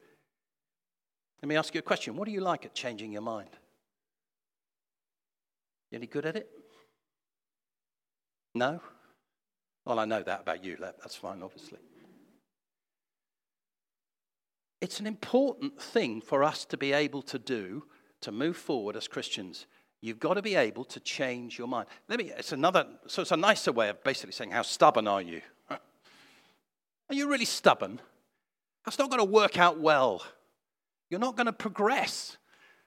Let 1.42 1.48
me 1.48 1.56
ask 1.56 1.74
you 1.74 1.80
a 1.80 1.82
question. 1.82 2.16
What 2.16 2.26
do 2.26 2.32
you 2.32 2.40
like 2.40 2.64
at 2.64 2.74
changing 2.74 3.12
your 3.12 3.22
mind? 3.22 3.50
You 5.90 5.96
any 5.96 6.06
good 6.06 6.26
at 6.26 6.36
it? 6.36 6.48
No? 8.54 8.80
Well, 9.84 9.98
I 9.98 10.04
know 10.04 10.22
that 10.22 10.40
about 10.42 10.64
you. 10.64 10.76
That's 10.80 11.14
fine, 11.14 11.42
obviously. 11.42 11.78
It's 14.80 15.00
an 15.00 15.06
important 15.06 15.80
thing 15.80 16.20
for 16.20 16.44
us 16.44 16.64
to 16.66 16.76
be 16.76 16.92
able 16.92 17.22
to 17.22 17.38
do 17.38 17.84
to 18.20 18.32
move 18.32 18.56
forward 18.56 18.96
as 18.96 19.08
Christians. 19.08 19.66
You've 20.00 20.20
got 20.20 20.34
to 20.34 20.42
be 20.42 20.54
able 20.54 20.84
to 20.84 21.00
change 21.00 21.58
your 21.58 21.66
mind. 21.66 21.88
Let 22.08 22.18
me, 22.18 22.32
it's 22.36 22.52
another, 22.52 22.86
so 23.06 23.22
it's 23.22 23.32
a 23.32 23.36
nicer 23.36 23.72
way 23.72 23.88
of 23.88 24.02
basically 24.04 24.32
saying, 24.32 24.52
How 24.52 24.62
stubborn 24.62 25.08
are 25.08 25.22
you? 25.22 25.40
Are 25.70 27.14
you 27.14 27.28
really 27.28 27.44
stubborn? 27.44 28.00
That's 28.84 28.98
not 28.98 29.10
going 29.10 29.20
to 29.20 29.24
work 29.24 29.58
out 29.58 29.80
well. 29.80 30.22
You're 31.10 31.20
not 31.20 31.36
going 31.36 31.46
to 31.46 31.52
progress 31.52 32.36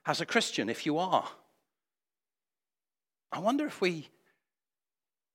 as 0.05 0.21
a 0.21 0.25
Christian 0.25 0.69
if 0.69 0.85
you 0.85 0.97
are. 0.97 1.27
I 3.31 3.39
wonder 3.39 3.65
if 3.65 3.81
we 3.81 4.09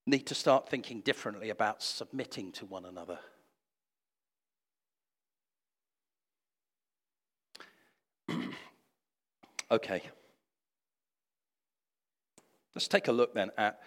need 0.07 0.27
to 0.27 0.35
start 0.35 0.69
thinking 0.69 1.01
differently 1.01 1.51
about 1.51 1.83
submitting 1.83 2.53
to 2.53 2.67
one 2.67 2.85
another. 2.85 3.19
Okay. 9.71 10.03
Let's 12.75 12.89
take 12.89 13.09
a 13.09 13.13
look 13.13 13.35
then 13.35 13.51
at 13.57 13.81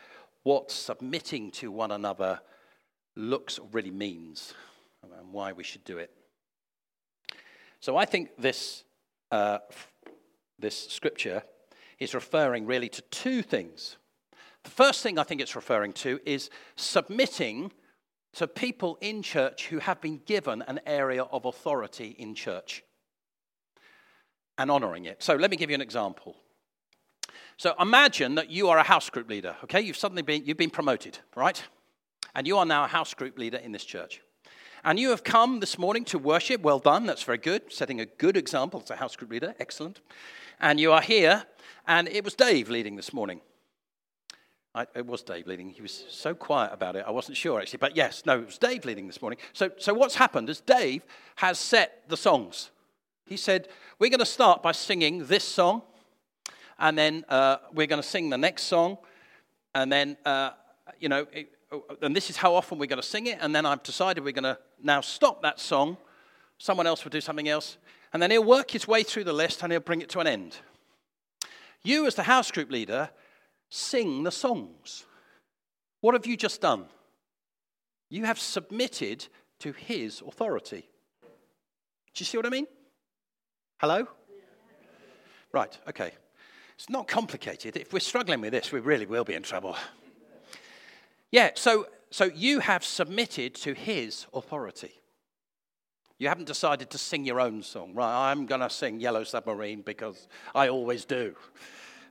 what 0.43 0.71
submitting 0.71 1.51
to 1.51 1.71
one 1.71 1.91
another 1.91 2.39
looks 3.15 3.59
really 3.71 3.91
means 3.91 4.53
and 5.03 5.31
why 5.31 5.51
we 5.51 5.63
should 5.63 5.83
do 5.83 5.97
it. 5.97 6.11
So 7.79 7.95
I 7.95 8.05
think 8.05 8.29
this, 8.37 8.83
uh, 9.31 9.59
this 10.57 10.87
scripture 10.89 11.43
is 11.99 12.13
referring 12.13 12.65
really 12.65 12.89
to 12.89 13.01
two 13.03 13.41
things. 13.41 13.97
The 14.63 14.69
first 14.69 15.03
thing 15.03 15.17
I 15.17 15.23
think 15.23 15.41
it's 15.41 15.55
referring 15.55 15.93
to 15.93 16.19
is 16.25 16.49
submitting 16.75 17.71
to 18.33 18.47
people 18.47 18.97
in 19.01 19.21
church 19.21 19.67
who 19.67 19.79
have 19.79 20.01
been 20.01 20.21
given 20.25 20.61
an 20.63 20.79
area 20.85 21.23
of 21.23 21.45
authority 21.45 22.15
in 22.17 22.35
church 22.35 22.83
and 24.59 24.69
honoring 24.69 25.05
it. 25.05 25.23
So 25.23 25.35
let 25.35 25.49
me 25.49 25.57
give 25.57 25.71
you 25.71 25.73
an 25.73 25.81
example. 25.81 26.35
So 27.57 27.73
imagine 27.79 28.35
that 28.35 28.51
you 28.51 28.69
are 28.69 28.77
a 28.77 28.83
house 28.83 29.09
group 29.09 29.29
leader, 29.29 29.55
okay? 29.63 29.81
You've 29.81 29.97
suddenly 29.97 30.21
been, 30.21 30.45
you've 30.45 30.57
been 30.57 30.69
promoted, 30.69 31.17
right? 31.35 31.63
And 32.35 32.45
you 32.45 32.57
are 32.57 32.65
now 32.65 32.83
a 32.83 32.87
house 32.87 33.13
group 33.13 33.39
leader 33.39 33.57
in 33.57 33.71
this 33.71 33.85
church. 33.85 34.21
And 34.83 34.99
you 34.99 35.09
have 35.09 35.23
come 35.23 35.61
this 35.61 35.77
morning 35.77 36.05
to 36.05 36.17
worship. 36.17 36.61
Well 36.61 36.79
done, 36.79 37.05
that's 37.05 37.23
very 37.23 37.37
good. 37.37 37.71
Setting 37.71 38.01
a 38.01 38.05
good 38.05 38.37
example 38.37 38.81
as 38.83 38.89
a 38.91 38.97
house 38.97 39.15
group 39.15 39.31
leader, 39.31 39.55
excellent. 39.59 40.01
And 40.59 40.79
you 40.79 40.91
are 40.91 41.01
here, 41.01 41.45
and 41.87 42.07
it 42.09 42.25
was 42.25 42.33
Dave 42.33 42.69
leading 42.69 42.97
this 42.97 43.13
morning. 43.13 43.39
I, 44.75 44.85
it 44.93 45.05
was 45.05 45.21
Dave 45.21 45.47
leading. 45.47 45.69
He 45.69 45.81
was 45.81 46.05
so 46.09 46.33
quiet 46.33 46.71
about 46.73 46.95
it. 46.95 47.05
I 47.07 47.11
wasn't 47.11 47.37
sure 47.37 47.59
actually. 47.59 47.79
But 47.79 47.95
yes, 47.95 48.23
no, 48.25 48.39
it 48.39 48.45
was 48.45 48.57
Dave 48.57 48.85
leading 48.85 49.07
this 49.07 49.21
morning. 49.21 49.39
So, 49.53 49.71
so 49.77 49.93
what's 49.93 50.15
happened 50.15 50.49
is 50.49 50.59
Dave 50.59 51.03
has 51.37 51.57
set 51.57 52.03
the 52.07 52.17
songs. 52.17 52.71
He 53.29 53.37
said, 53.37 53.67
We're 53.99 54.09
going 54.09 54.19
to 54.19 54.25
start 54.25 54.63
by 54.63 54.71
singing 54.71 55.25
this 55.27 55.43
song, 55.43 55.83
and 56.79 56.97
then 56.97 57.23
uh, 57.29 57.57
we're 57.71 57.87
going 57.87 58.01
to 58.01 58.07
sing 58.07 58.29
the 58.29 58.37
next 58.37 58.63
song, 58.63 58.97
and 59.75 59.91
then, 59.91 60.17
uh, 60.25 60.51
you 60.99 61.07
know, 61.07 61.27
it, 61.31 61.51
and 62.01 62.15
this 62.15 62.31
is 62.31 62.37
how 62.37 62.55
often 62.55 62.79
we're 62.79 62.87
going 62.87 63.01
to 63.01 63.07
sing 63.07 63.27
it. 63.27 63.37
And 63.41 63.53
then 63.53 63.65
I've 63.65 63.83
decided 63.83 64.23
we're 64.23 64.33
going 64.33 64.43
to 64.43 64.57
now 64.81 65.01
stop 65.01 65.43
that 65.43 65.59
song. 65.59 65.97
Someone 66.57 66.87
else 66.87 67.03
will 67.03 67.11
do 67.11 67.21
something 67.21 67.47
else. 67.47 67.77
And 68.11 68.21
then 68.21 68.31
he'll 68.31 68.43
work 68.43 68.71
his 68.71 68.87
way 68.87 69.03
through 69.03 69.25
the 69.25 69.33
list 69.33 69.61
and 69.61 69.71
he'll 69.71 69.79
bring 69.79 70.01
it 70.01 70.09
to 70.09 70.19
an 70.19 70.25
end. 70.25 70.57
You, 71.83 72.07
as 72.07 72.15
the 72.15 72.23
house 72.23 72.49
group 72.49 72.71
leader, 72.71 73.11
sing 73.69 74.23
the 74.23 74.31
songs. 74.31 75.05
What 76.01 76.15
have 76.15 76.25
you 76.25 76.35
just 76.35 76.59
done? 76.59 76.85
You 78.09 78.25
have 78.25 78.39
submitted 78.39 79.27
to 79.59 79.71
his 79.71 80.23
authority. 80.25 80.89
Do 81.21 82.21
you 82.21 82.25
see 82.25 82.37
what 82.37 82.47
I 82.47 82.49
mean? 82.49 82.65
Hello? 83.79 84.05
Right, 85.53 85.77
okay. 85.87 86.11
It's 86.75 86.89
not 86.89 87.07
complicated. 87.07 87.77
If 87.77 87.93
we're 87.93 88.01
struggling 88.01 88.41
with 88.41 88.51
this, 88.51 88.73
we 88.73 88.81
really 88.81 89.05
will 89.05 89.23
be 89.23 89.35
in 89.35 89.41
trouble. 89.41 89.77
Yeah, 91.31 91.51
so, 91.55 91.87
so 92.11 92.25
you 92.25 92.59
have 92.59 92.83
submitted 92.83 93.55
to 93.55 93.73
his 93.73 94.25
authority. 94.33 94.91
You 96.17 96.27
haven't 96.27 96.47
decided 96.47 96.89
to 96.89 96.97
sing 96.97 97.23
your 97.23 97.39
own 97.39 97.63
song, 97.63 97.93
right? 97.93 98.29
I'm 98.29 98.47
going 98.47 98.59
to 98.59 98.69
sing 98.69 98.99
Yellow 98.99 99.23
Submarine 99.23 99.81
because 99.81 100.27
I 100.53 100.67
always 100.67 101.05
do. 101.05 101.35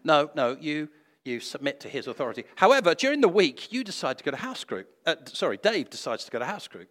No, 0.04 0.30
no, 0.34 0.56
you, 0.58 0.88
you 1.26 1.38
submit 1.38 1.80
to 1.80 1.90
his 1.90 2.06
authority. 2.06 2.44
However, 2.56 2.94
during 2.94 3.20
the 3.20 3.28
week, 3.28 3.70
you 3.70 3.84
decide 3.84 4.16
to 4.16 4.24
go 4.24 4.30
to 4.30 4.38
house 4.38 4.64
group. 4.64 4.88
Uh, 5.04 5.16
sorry, 5.26 5.58
Dave 5.58 5.90
decides 5.90 6.24
to 6.24 6.30
go 6.30 6.38
to 6.38 6.46
house 6.46 6.66
group. 6.66 6.88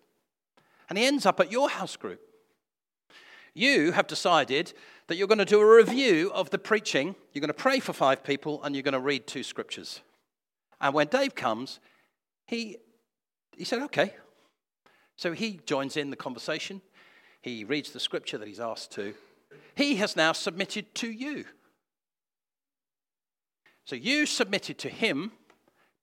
And 0.88 1.00
he 1.00 1.06
ends 1.08 1.26
up 1.26 1.40
at 1.40 1.52
your 1.52 1.68
house 1.68 1.96
group. 1.96 2.22
You 3.58 3.92
have 3.94 4.06
decided 4.06 4.74
that 5.08 5.16
you're 5.16 5.28
going 5.28 5.40
to 5.40 5.46
do 5.46 5.60
a 5.60 5.76
review 5.78 6.32
of 6.32 6.52
the 6.52 6.60
preaching, 6.60 7.16
you're 7.34 7.40
going 7.40 7.48
to 7.48 7.56
pray 7.56 7.80
for 7.80 7.92
five 7.92 8.24
people, 8.24 8.62
and 8.62 8.76
you're 8.76 8.84
going 8.84 8.94
to 8.94 9.00
read 9.00 9.26
two 9.26 9.42
scriptures. 9.42 10.02
And 10.80 10.94
when 10.94 11.08
Dave 11.08 11.34
comes, 11.34 11.80
he, 12.46 12.78
he 13.58 13.64
said, 13.64 13.82
okay. 13.82 14.14
So 15.16 15.32
he 15.32 15.60
joins 15.66 15.98
in 15.98 16.12
the 16.12 16.16
conversation. 16.16 16.84
He 17.42 17.64
reads 17.64 17.90
the 17.90 18.00
scripture 18.00 18.38
that 18.38 18.48
he's 18.48 18.60
asked 18.60 18.92
to. 18.92 19.16
He 19.74 19.96
has 19.96 20.16
now 20.16 20.34
submitted 20.34 20.94
to 20.94 21.12
you. 21.12 21.46
So 23.86 23.96
you 23.96 24.28
submitted 24.28 24.78
to 24.80 24.90
him, 24.90 25.32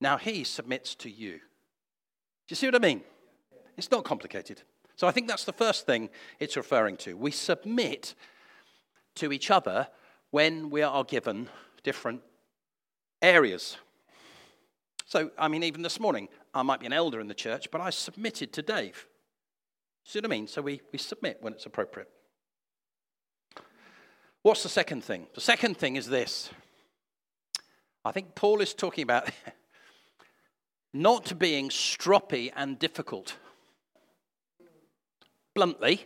now 0.01 0.17
he 0.17 0.43
submits 0.43 0.97
to 0.97 1.09
you. 1.09 1.35
Do 1.35 1.39
you 2.49 2.57
see 2.57 2.67
what 2.67 2.75
I 2.75 2.81
mean? 2.81 3.03
It's 3.77 3.93
not 3.93 4.03
complicated. 4.03 4.63
So 4.97 5.07
I 5.07 5.11
think 5.11 5.29
that's 5.29 5.45
the 5.45 5.53
first 5.53 5.87
thing 5.87 6.09
it's 6.39 6.57
referring 6.57 6.97
to. 6.99 7.17
We 7.17 7.31
submit 7.31 8.15
to 9.17 9.33
each 9.33 9.51
other 9.51 9.89
when 10.31 10.71
we 10.71 10.83
are 10.83 11.05
given 11.05 11.49
different 11.83 12.23
areas. 13.23 13.77
So, 15.07 15.31
I 15.39 15.49
mean, 15.49 15.63
even 15.63 15.83
this 15.83 16.01
morning, 16.01 16.29
I 16.53 16.63
might 16.63 16.81
be 16.81 16.87
an 16.87 16.93
elder 16.93 17.21
in 17.21 17.29
the 17.29 17.35
church, 17.35 17.71
but 17.71 17.81
I 17.81 17.91
submitted 17.91 18.53
to 18.55 18.63
Dave. 18.63 19.07
See 20.05 20.19
what 20.19 20.27
I 20.27 20.29
mean? 20.29 20.47
So 20.47 20.63
we, 20.63 20.81
we 20.93 20.99
submit 20.99 21.39
when 21.41 21.53
it's 21.53 21.67
appropriate. 21.67 22.09
What's 24.43 24.63
the 24.63 24.69
second 24.69 25.03
thing? 25.03 25.27
The 25.35 25.41
second 25.41 25.77
thing 25.79 25.97
is 25.97 26.07
this. 26.07 26.51
I 28.05 28.13
think 28.13 28.35
Paul 28.35 28.61
is 28.61 28.75
talking 28.75 29.03
about 29.03 29.31
not 30.93 31.39
being 31.39 31.71
stroppy 31.71 32.53
and 32.55 32.79
difficult. 32.79 33.37
Bluntly, 35.55 36.05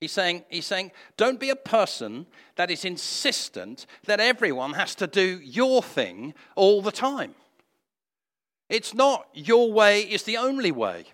he's 0.00 0.12
saying, 0.12 0.44
he's 0.48 0.66
saying, 0.66 0.90
don't 1.16 1.38
be 1.38 1.50
a 1.50 1.56
person 1.56 2.26
that 2.56 2.70
is 2.70 2.84
insistent 2.84 3.86
that 4.06 4.20
everyone 4.20 4.72
has 4.72 4.94
to 4.96 5.06
do 5.06 5.40
your 5.42 5.82
thing 5.82 6.34
all 6.56 6.82
the 6.82 6.92
time. 6.92 7.34
It's 8.68 8.94
not 8.94 9.28
your 9.34 9.70
way 9.70 10.00
is 10.00 10.22
the 10.22 10.38
only 10.38 10.72
way. 10.72 11.04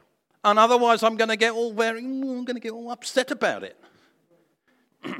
And 0.44 0.58
otherwise, 0.58 1.02
I'm 1.02 1.16
going 1.16 1.28
to 1.28 1.36
get 1.36 1.52
all 1.52 1.72
very, 1.72 1.98
I'm 1.98 2.44
going 2.44 2.54
to 2.54 2.60
get 2.60 2.72
all 2.72 2.90
upset 2.90 3.30
about 3.30 3.64
it. 3.64 3.76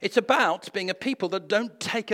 it's 0.00 0.16
about 0.16 0.72
being 0.72 0.90
a 0.90 0.94
people 0.94 1.28
that 1.30 1.46
don't 1.48 1.78
take 1.78 2.12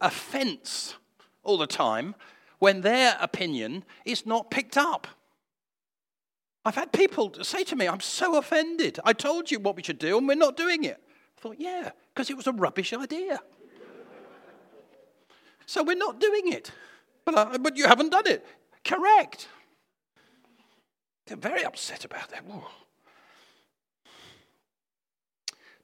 offense 0.00 0.94
all 1.42 1.56
the 1.56 1.66
time 1.66 2.14
when 2.58 2.82
their 2.82 3.16
opinion 3.20 3.84
is 4.04 4.26
not 4.26 4.50
picked 4.50 4.76
up. 4.76 5.06
I've 6.66 6.74
had 6.74 6.92
people 6.92 7.32
say 7.42 7.62
to 7.62 7.76
me, 7.76 7.86
I'm 7.86 8.00
so 8.00 8.38
offended. 8.38 8.98
I 9.04 9.12
told 9.12 9.52
you 9.52 9.60
what 9.60 9.76
we 9.76 9.84
should 9.84 10.00
do 10.00 10.18
and 10.18 10.26
we're 10.26 10.34
not 10.34 10.56
doing 10.56 10.82
it. 10.82 11.00
I 11.38 11.40
thought, 11.40 11.56
yeah, 11.60 11.90
because 12.12 12.28
it 12.28 12.36
was 12.36 12.48
a 12.48 12.52
rubbish 12.52 12.92
idea. 12.92 13.38
so 15.64 15.84
we're 15.84 15.94
not 15.94 16.18
doing 16.18 16.52
it. 16.52 16.72
But, 17.24 17.34
uh, 17.36 17.58
but 17.58 17.76
you 17.76 17.86
haven't 17.86 18.10
done 18.10 18.26
it. 18.26 18.44
Correct. 18.84 19.46
They're 21.28 21.36
very 21.36 21.64
upset 21.64 22.04
about 22.04 22.30
that. 22.30 22.44
Whoa. 22.44 22.64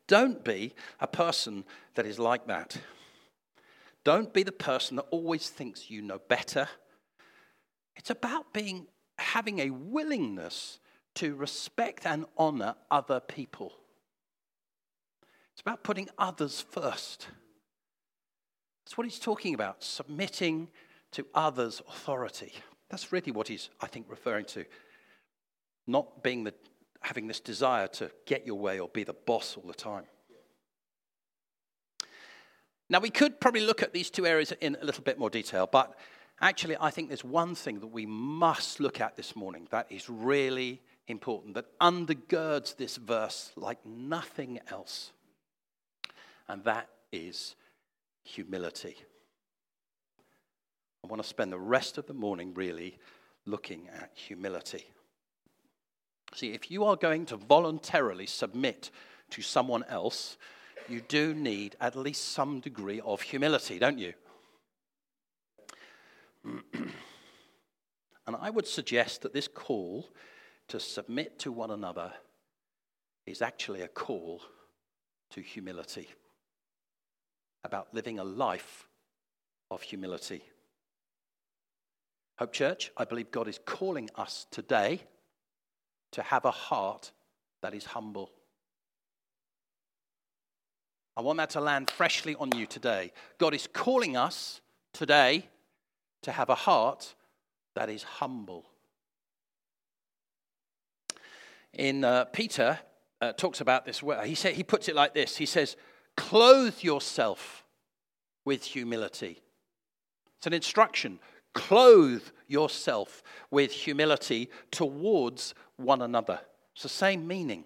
Don't 0.08 0.42
be 0.42 0.74
a 0.98 1.06
person 1.06 1.62
that 1.94 2.06
is 2.06 2.18
like 2.18 2.48
that. 2.48 2.76
Don't 4.02 4.34
be 4.34 4.42
the 4.42 4.50
person 4.50 4.96
that 4.96 5.06
always 5.12 5.48
thinks 5.48 5.90
you 5.90 6.02
know 6.02 6.18
better. 6.28 6.68
It's 7.94 8.10
about 8.10 8.52
being 8.52 8.88
having 9.22 9.58
a 9.60 9.70
willingness 9.70 10.78
to 11.14 11.34
respect 11.34 12.06
and 12.06 12.24
honor 12.36 12.74
other 12.90 13.20
people. 13.20 13.72
It's 15.52 15.60
about 15.60 15.82
putting 15.82 16.08
others 16.18 16.60
first. 16.60 17.28
That's 18.84 18.96
what 18.96 19.06
he's 19.06 19.18
talking 19.18 19.54
about, 19.54 19.82
submitting 19.82 20.68
to 21.12 21.26
others' 21.34 21.82
authority. 21.88 22.52
That's 22.88 23.12
really 23.12 23.32
what 23.32 23.48
he's, 23.48 23.70
I 23.80 23.86
think, 23.86 24.06
referring 24.08 24.46
to. 24.46 24.64
Not 25.86 26.22
being 26.22 26.44
the, 26.44 26.54
having 27.00 27.26
this 27.26 27.40
desire 27.40 27.88
to 27.88 28.10
get 28.26 28.46
your 28.46 28.58
way 28.58 28.80
or 28.80 28.88
be 28.88 29.04
the 29.04 29.14
boss 29.14 29.56
all 29.56 29.66
the 29.66 29.74
time. 29.74 30.04
Now, 32.88 33.00
we 33.00 33.10
could 33.10 33.40
probably 33.40 33.62
look 33.62 33.82
at 33.82 33.92
these 33.92 34.10
two 34.10 34.26
areas 34.26 34.52
in 34.60 34.76
a 34.80 34.84
little 34.84 35.02
bit 35.02 35.18
more 35.18 35.30
detail, 35.30 35.66
but 35.70 35.96
actually, 36.42 36.76
I 36.80 36.90
think 36.90 37.08
there's 37.08 37.24
one 37.24 37.54
thing 37.54 37.80
that 37.80 37.86
we 37.86 38.04
must 38.04 38.80
look 38.80 39.00
at 39.00 39.16
this 39.16 39.34
morning 39.34 39.68
that 39.70 39.86
is 39.90 40.10
really 40.10 40.82
important, 41.08 41.54
that 41.54 41.78
undergirds 41.80 42.76
this 42.76 42.96
verse 42.96 43.52
like 43.56 43.84
nothing 43.86 44.60
else, 44.70 45.12
and 46.48 46.62
that 46.64 46.88
is 47.12 47.54
humility. 48.24 48.96
I 51.04 51.08
want 51.08 51.22
to 51.22 51.28
spend 51.28 51.52
the 51.52 51.58
rest 51.58 51.98
of 51.98 52.06
the 52.06 52.14
morning 52.14 52.54
really 52.54 52.98
looking 53.46 53.88
at 53.88 54.10
humility. 54.14 54.84
See, 56.34 56.52
if 56.52 56.70
you 56.70 56.84
are 56.84 56.96
going 56.96 57.26
to 57.26 57.36
voluntarily 57.36 58.26
submit 58.26 58.90
to 59.30 59.42
someone 59.42 59.84
else, 59.88 60.38
you 60.88 61.00
do 61.00 61.34
need 61.34 61.76
at 61.80 61.96
least 61.96 62.32
some 62.32 62.60
degree 62.60 63.00
of 63.00 63.20
humility, 63.20 63.78
don't 63.78 63.98
you? 63.98 64.14
and 66.74 68.36
I 68.40 68.50
would 68.50 68.66
suggest 68.66 69.22
that 69.22 69.32
this 69.32 69.48
call 69.48 70.08
to 70.68 70.80
submit 70.80 71.38
to 71.40 71.52
one 71.52 71.70
another 71.70 72.12
is 73.26 73.42
actually 73.42 73.82
a 73.82 73.88
call 73.88 74.42
to 75.30 75.40
humility, 75.40 76.08
about 77.64 77.94
living 77.94 78.18
a 78.18 78.24
life 78.24 78.88
of 79.70 79.82
humility. 79.82 80.42
Hope 82.38 82.52
Church, 82.52 82.90
I 82.96 83.04
believe 83.04 83.30
God 83.30 83.48
is 83.48 83.60
calling 83.64 84.10
us 84.16 84.46
today 84.50 85.00
to 86.12 86.22
have 86.22 86.44
a 86.44 86.50
heart 86.50 87.12
that 87.62 87.74
is 87.74 87.84
humble. 87.84 88.30
I 91.16 91.20
want 91.20 91.38
that 91.38 91.50
to 91.50 91.60
land 91.60 91.90
freshly 91.90 92.34
on 92.36 92.50
you 92.56 92.66
today. 92.66 93.12
God 93.38 93.54
is 93.54 93.68
calling 93.72 94.16
us 94.16 94.60
today 94.92 95.48
to 96.22 96.32
have 96.32 96.48
a 96.48 96.54
heart 96.54 97.14
that 97.74 97.88
is 97.88 98.02
humble. 98.02 98.66
In 101.72 102.04
uh, 102.04 102.26
Peter 102.26 102.78
uh, 103.20 103.32
talks 103.32 103.60
about 103.60 103.84
this. 103.84 104.02
He 104.24 104.34
say, 104.34 104.52
he 104.52 104.62
puts 104.62 104.88
it 104.88 104.94
like 104.94 105.14
this. 105.14 105.36
He 105.36 105.46
says, 105.46 105.76
"Clothe 106.16 106.82
yourself 106.82 107.64
with 108.44 108.64
humility." 108.64 109.40
It's 110.38 110.46
an 110.46 110.52
instruction. 110.52 111.20
Clothe 111.54 112.24
yourself 112.48 113.22
with 113.50 113.72
humility 113.72 114.50
towards 114.70 115.54
one 115.76 116.02
another. 116.02 116.40
It's 116.74 116.82
the 116.82 116.88
same 116.88 117.26
meaning. 117.26 117.64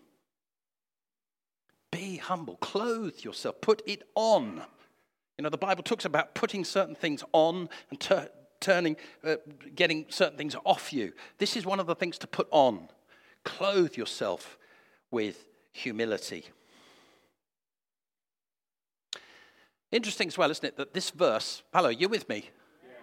Be 1.91 2.17
humble. 2.17 2.57
Clothe 2.57 3.19
yourself. 3.21 3.61
Put 3.61 3.83
it 3.87 4.03
on. 4.15 4.63
You 5.39 5.43
know, 5.43 5.49
the 5.49 5.59
Bible 5.59 5.83
talks 5.83 6.05
about 6.05 6.35
putting 6.35 6.65
certain 6.65 6.95
things 6.95 7.23
on 7.33 7.69
and 7.91 8.01
ter- 8.01 8.29
turning, 8.61 8.97
uh, 9.25 9.37
getting 9.75 10.07
certain 10.09 10.37
things 10.37 10.57
off 10.65 10.93
you. 10.93 11.13
This 11.39 11.57
is 11.57 11.65
one 11.67 11.81
of 11.81 11.87
the 11.87 11.95
things 11.95 12.19
to 12.19 12.27
put 12.27 12.49
on. 12.51 12.89
Clothe 13.45 13.97
yourself 13.97 14.59
with 15.11 15.47
humility. 15.73 16.47
Interesting 19.93 20.29
as 20.29 20.37
well, 20.37 20.51
isn't 20.51 20.65
it, 20.65 20.77
that 20.77 20.95
this 20.95 21.11
verse, 21.11 21.63
hello, 21.73 21.89
you 21.89 22.09
with 22.09 22.29
me? 22.29 22.51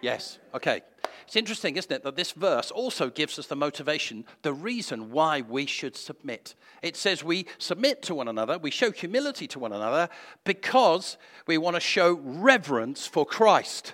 Yes, 0.01 0.37
okay. 0.53 0.81
It's 1.25 1.37
interesting, 1.37 1.77
isn't 1.77 1.91
it, 1.91 2.03
that 2.03 2.17
this 2.17 2.33
verse 2.33 2.71
also 2.71 3.09
gives 3.09 3.39
us 3.39 3.47
the 3.47 3.55
motivation, 3.55 4.25
the 4.41 4.53
reason 4.53 5.11
why 5.11 5.41
we 5.41 5.65
should 5.65 5.95
submit. 5.95 6.55
It 6.81 6.97
says 6.97 7.23
we 7.23 7.47
submit 7.57 8.01
to 8.03 8.15
one 8.15 8.27
another, 8.27 8.57
we 8.57 8.71
show 8.71 8.91
humility 8.91 9.47
to 9.47 9.59
one 9.59 9.71
another 9.71 10.09
because 10.43 11.17
we 11.47 11.57
want 11.57 11.77
to 11.77 11.79
show 11.79 12.19
reverence 12.21 13.07
for 13.07 13.25
Christ. 13.25 13.93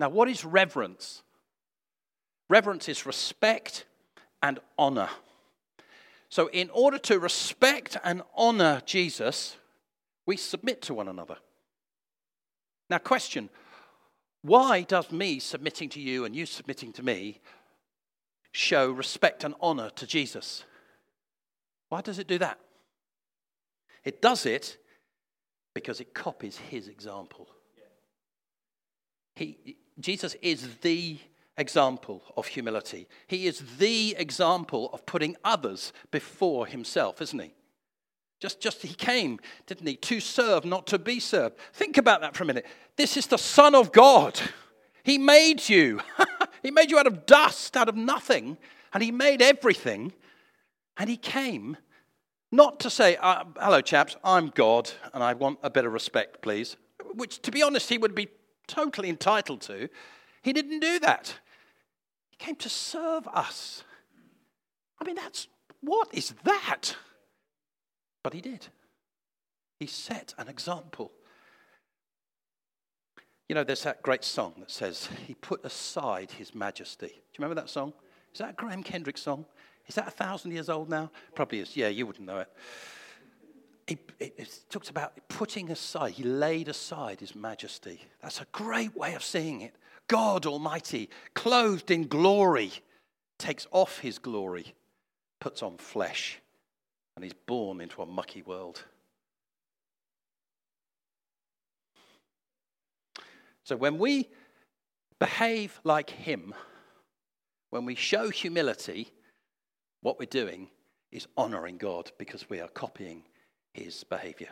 Now, 0.00 0.08
what 0.08 0.30
is 0.30 0.46
reverence? 0.46 1.22
Reverence 2.48 2.88
is 2.88 3.04
respect 3.04 3.84
and 4.42 4.58
honor. 4.78 5.10
So, 6.30 6.48
in 6.48 6.70
order 6.70 6.96
to 7.00 7.18
respect 7.18 7.98
and 8.02 8.22
honor 8.34 8.80
Jesus, 8.86 9.58
we 10.24 10.38
submit 10.38 10.80
to 10.82 10.94
one 10.94 11.06
another. 11.06 11.36
Now, 12.88 12.96
question 12.96 13.50
why 14.42 14.82
does 14.82 15.12
me 15.12 15.38
submitting 15.38 15.90
to 15.90 16.00
you 16.00 16.24
and 16.24 16.34
you 16.34 16.46
submitting 16.46 16.94
to 16.94 17.02
me 17.02 17.42
show 18.52 18.90
respect 18.90 19.44
and 19.44 19.54
honor 19.60 19.90
to 19.90 20.06
Jesus? 20.06 20.64
Why 21.90 22.00
does 22.00 22.18
it 22.18 22.26
do 22.26 22.38
that? 22.38 22.58
It 24.02 24.22
does 24.22 24.46
it 24.46 24.78
because 25.74 26.00
it 26.00 26.14
copies 26.14 26.56
his 26.56 26.88
example. 26.88 27.50
He, 29.34 29.76
Jesus 30.00 30.36
is 30.42 30.76
the 30.82 31.18
example 31.56 32.22
of 32.36 32.46
humility. 32.46 33.06
He 33.26 33.46
is 33.46 33.62
the 33.78 34.16
example 34.18 34.90
of 34.92 35.04
putting 35.06 35.36
others 35.44 35.92
before 36.10 36.66
himself, 36.66 37.20
isn't 37.20 37.38
he? 37.38 37.52
Just, 38.40 38.60
just 38.60 38.82
he 38.82 38.94
came, 38.94 39.38
didn't 39.66 39.86
he, 39.86 39.96
to 39.96 40.18
serve, 40.18 40.64
not 40.64 40.86
to 40.88 40.98
be 40.98 41.20
served. 41.20 41.56
Think 41.74 41.98
about 41.98 42.22
that 42.22 42.34
for 42.34 42.44
a 42.44 42.46
minute. 42.46 42.66
This 42.96 43.16
is 43.18 43.26
the 43.26 43.36
Son 43.36 43.74
of 43.74 43.92
God. 43.92 44.40
He 45.02 45.18
made 45.18 45.68
you. 45.68 46.00
he 46.62 46.70
made 46.70 46.90
you 46.90 46.98
out 46.98 47.06
of 47.06 47.26
dust, 47.26 47.76
out 47.76 47.88
of 47.88 47.96
nothing, 47.96 48.56
and 48.94 49.02
he 49.02 49.10
made 49.10 49.42
everything. 49.42 50.14
And 50.96 51.10
he 51.10 51.18
came 51.18 51.76
not 52.50 52.80
to 52.80 52.90
say, 52.90 53.16
uh, 53.16 53.44
hello, 53.60 53.82
chaps, 53.82 54.16
I'm 54.24 54.48
God, 54.48 54.90
and 55.12 55.22
I 55.22 55.34
want 55.34 55.58
a 55.62 55.70
bit 55.70 55.84
of 55.84 55.92
respect, 55.92 56.40
please, 56.42 56.76
which, 57.14 57.40
to 57.42 57.50
be 57.50 57.62
honest, 57.62 57.88
he 57.88 57.98
would 57.98 58.14
be 58.14 58.28
totally 58.70 59.08
entitled 59.08 59.60
to. 59.62 59.88
He 60.42 60.52
didn't 60.52 60.80
do 60.80 60.98
that. 61.00 61.34
He 62.30 62.36
came 62.36 62.56
to 62.56 62.68
serve 62.68 63.26
us. 63.28 63.84
I 65.00 65.04
mean, 65.04 65.16
that's 65.16 65.48
what 65.80 66.08
is 66.12 66.34
that? 66.44 66.96
But 68.22 68.34
he 68.34 68.40
did. 68.40 68.68
He 69.78 69.86
set 69.86 70.34
an 70.38 70.48
example. 70.48 71.10
You 73.48 73.54
know, 73.54 73.64
there's 73.64 73.82
that 73.82 74.02
great 74.02 74.24
song 74.24 74.54
that 74.58 74.70
says, 74.70 75.08
He 75.26 75.34
put 75.34 75.64
aside 75.64 76.30
His 76.30 76.54
majesty. 76.54 77.08
Do 77.08 77.12
you 77.12 77.38
remember 77.38 77.60
that 77.60 77.70
song? 77.70 77.92
Is 78.32 78.38
that 78.38 78.50
a 78.50 78.52
Graham 78.52 78.82
Kendrick 78.82 79.18
song? 79.18 79.44
Is 79.88 79.96
that 79.96 80.06
a 80.06 80.12
thousand 80.12 80.52
years 80.52 80.68
old 80.68 80.88
now? 80.88 81.10
Probably 81.34 81.60
is. 81.60 81.76
Yeah, 81.76 81.88
you 81.88 82.06
wouldn't 82.06 82.26
know 82.26 82.38
it. 82.38 82.48
It, 83.90 83.98
it, 84.20 84.34
it, 84.38 84.60
talks 84.70 84.88
about 84.88 85.14
putting 85.28 85.72
aside, 85.72 86.12
he 86.12 86.22
laid 86.22 86.68
aside 86.68 87.18
his 87.18 87.34
majesty. 87.34 88.00
That's 88.22 88.40
a 88.40 88.46
great 88.52 88.96
way 88.96 89.14
of 89.14 89.24
seeing 89.24 89.62
it. 89.62 89.74
God 90.06 90.46
Almighty, 90.46 91.10
clothed 91.34 91.90
in 91.90 92.06
glory, 92.06 92.70
takes 93.36 93.66
off 93.72 93.98
his 93.98 94.20
glory, 94.20 94.76
puts 95.40 95.60
on 95.64 95.76
flesh, 95.76 96.38
and 97.16 97.24
he's 97.24 97.34
born 97.34 97.80
into 97.80 98.00
a 98.00 98.06
mucky 98.06 98.42
world. 98.42 98.84
So 103.64 103.76
when 103.76 103.98
we 103.98 104.28
behave 105.18 105.80
like 105.82 106.10
him, 106.10 106.54
when 107.70 107.84
we 107.84 107.96
show 107.96 108.30
humility, 108.30 109.08
what 110.00 110.20
we're 110.20 110.26
doing 110.26 110.68
is 111.10 111.26
honoring 111.36 111.76
God 111.76 112.12
because 112.18 112.48
we 112.48 112.60
are 112.60 112.68
copying 112.68 113.24
his 113.72 114.04
behavior. 114.04 114.50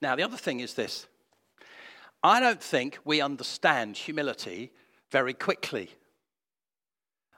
Now, 0.00 0.14
the 0.16 0.22
other 0.22 0.36
thing 0.36 0.60
is 0.60 0.74
this 0.74 1.06
I 2.22 2.40
don't 2.40 2.62
think 2.62 2.98
we 3.04 3.20
understand 3.20 3.96
humility 3.96 4.72
very 5.10 5.34
quickly. 5.34 5.90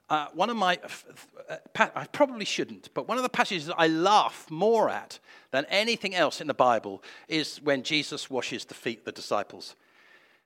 Uh, 0.08 0.26
one 0.34 0.50
of 0.50 0.56
my, 0.56 0.76
uh, 1.48 1.56
I 1.78 2.04
probably 2.06 2.44
shouldn't, 2.44 2.92
but 2.94 3.06
one 3.06 3.16
of 3.16 3.22
the 3.22 3.28
passages 3.28 3.70
I 3.76 3.86
laugh 3.86 4.50
more 4.50 4.90
at 4.90 5.20
than 5.52 5.66
anything 5.66 6.16
else 6.16 6.40
in 6.40 6.48
the 6.48 6.54
Bible 6.54 7.04
is 7.28 7.62
when 7.62 7.84
Jesus 7.84 8.28
washes 8.28 8.64
the 8.64 8.74
feet 8.74 9.00
of 9.00 9.04
the 9.04 9.12
disciples. 9.12 9.76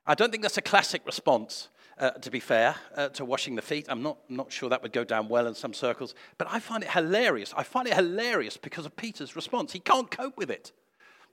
I 0.06 0.14
don't 0.14 0.30
think 0.30 0.42
that's 0.42 0.58
a 0.58 0.62
classic 0.62 1.00
response, 1.06 1.68
uh, 1.98 2.10
to 2.10 2.30
be 2.30 2.40
fair, 2.40 2.76
uh, 2.96 3.08
to 3.10 3.24
washing 3.24 3.54
the 3.54 3.62
feet. 3.62 3.86
I'm 3.88 4.02
not, 4.02 4.18
not 4.28 4.52
sure 4.52 4.68
that 4.68 4.82
would 4.82 4.92
go 4.92 5.04
down 5.04 5.28
well 5.28 5.46
in 5.46 5.54
some 5.54 5.72
circles, 5.72 6.14
but 6.38 6.48
I 6.50 6.60
find 6.60 6.82
it 6.82 6.90
hilarious. 6.90 7.52
I 7.56 7.62
find 7.62 7.86
it 7.86 7.94
hilarious 7.94 8.56
because 8.56 8.86
of 8.86 8.96
Peter's 8.96 9.36
response. 9.36 9.72
He 9.72 9.80
can't 9.80 10.10
cope 10.10 10.36
with 10.36 10.50
it. 10.50 10.72